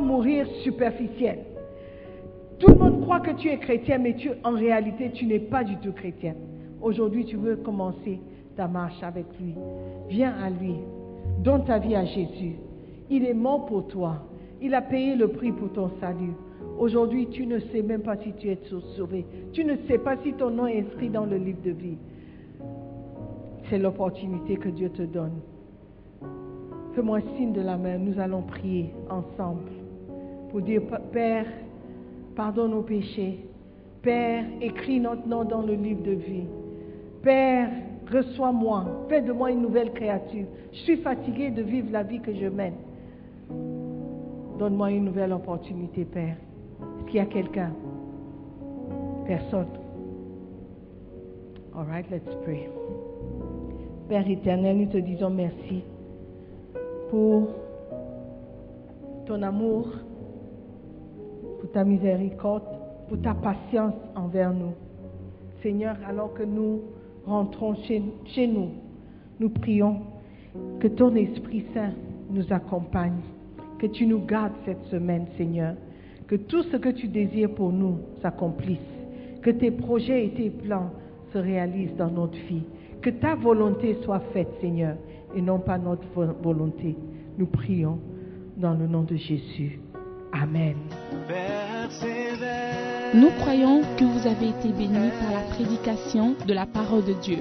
[0.00, 1.40] mourir superficiel.
[2.58, 5.62] Tout le monde croit que tu es chrétien, mais tu, en réalité, tu n'es pas
[5.62, 6.36] du tout chrétien.
[6.80, 8.18] Aujourd'hui, tu veux commencer
[8.56, 9.52] ta marche avec lui.
[10.08, 10.76] Viens à lui.
[11.40, 12.56] Donne ta vie à Jésus.
[13.10, 14.22] Il est mort pour toi.
[14.62, 16.32] Il a payé le prix pour ton salut.
[16.80, 18.58] Aujourd'hui, tu ne sais même pas si tu es
[18.96, 19.26] sauvé.
[19.52, 21.98] Tu ne sais pas si ton nom est inscrit dans le livre de vie.
[23.68, 25.40] C'est l'opportunité que Dieu te donne.
[26.94, 27.98] Fais-moi signe de la main.
[27.98, 29.70] Nous allons prier ensemble
[30.48, 30.80] pour dire,
[31.12, 31.44] Père,
[32.34, 33.44] pardonne nos péchés.
[34.00, 36.46] Père, écris notre nom dans le livre de vie.
[37.22, 37.68] Père,
[38.10, 39.04] reçois-moi.
[39.10, 40.46] Fais de moi une nouvelle créature.
[40.72, 42.76] Je suis fatigué de vivre la vie que je mène.
[44.58, 46.36] Donne-moi une nouvelle opportunité, Père.
[47.06, 47.72] Qu'il y a quelqu'un
[49.26, 49.66] Personne.
[51.76, 52.68] All right, let's pray.
[54.08, 55.84] Père éternel, nous te disons merci
[57.10, 57.48] pour
[59.26, 59.88] ton amour,
[61.60, 62.64] pour ta miséricorde,
[63.08, 64.72] pour ta patience envers nous.
[65.62, 66.80] Seigneur, alors que nous
[67.24, 68.02] rentrons chez,
[68.34, 68.70] chez nous,
[69.38, 70.00] nous prions
[70.80, 71.92] que ton Esprit Saint
[72.30, 73.20] nous accompagne,
[73.78, 75.74] Que tu nous gardes cette semaine, Seigneur.
[76.30, 78.78] Que tout ce que tu désires pour nous s'accomplisse.
[79.42, 80.90] Que tes projets et tes plans
[81.32, 82.62] se réalisent dans notre vie.
[83.02, 84.94] Que ta volonté soit faite, Seigneur,
[85.34, 86.94] et non pas notre vo- volonté.
[87.36, 87.98] Nous prions
[88.56, 89.80] dans le nom de Jésus.
[90.32, 90.76] Amen.
[93.12, 97.38] Nous croyons que vous avez été bénis par la prédication de la parole de Dieu.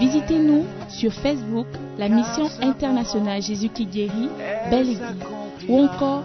[0.00, 1.66] Visitez-nous sur Facebook,
[1.96, 4.30] la mission internationale Jésus qui guérit,
[4.68, 4.96] Belle.
[5.68, 6.24] Ou encore,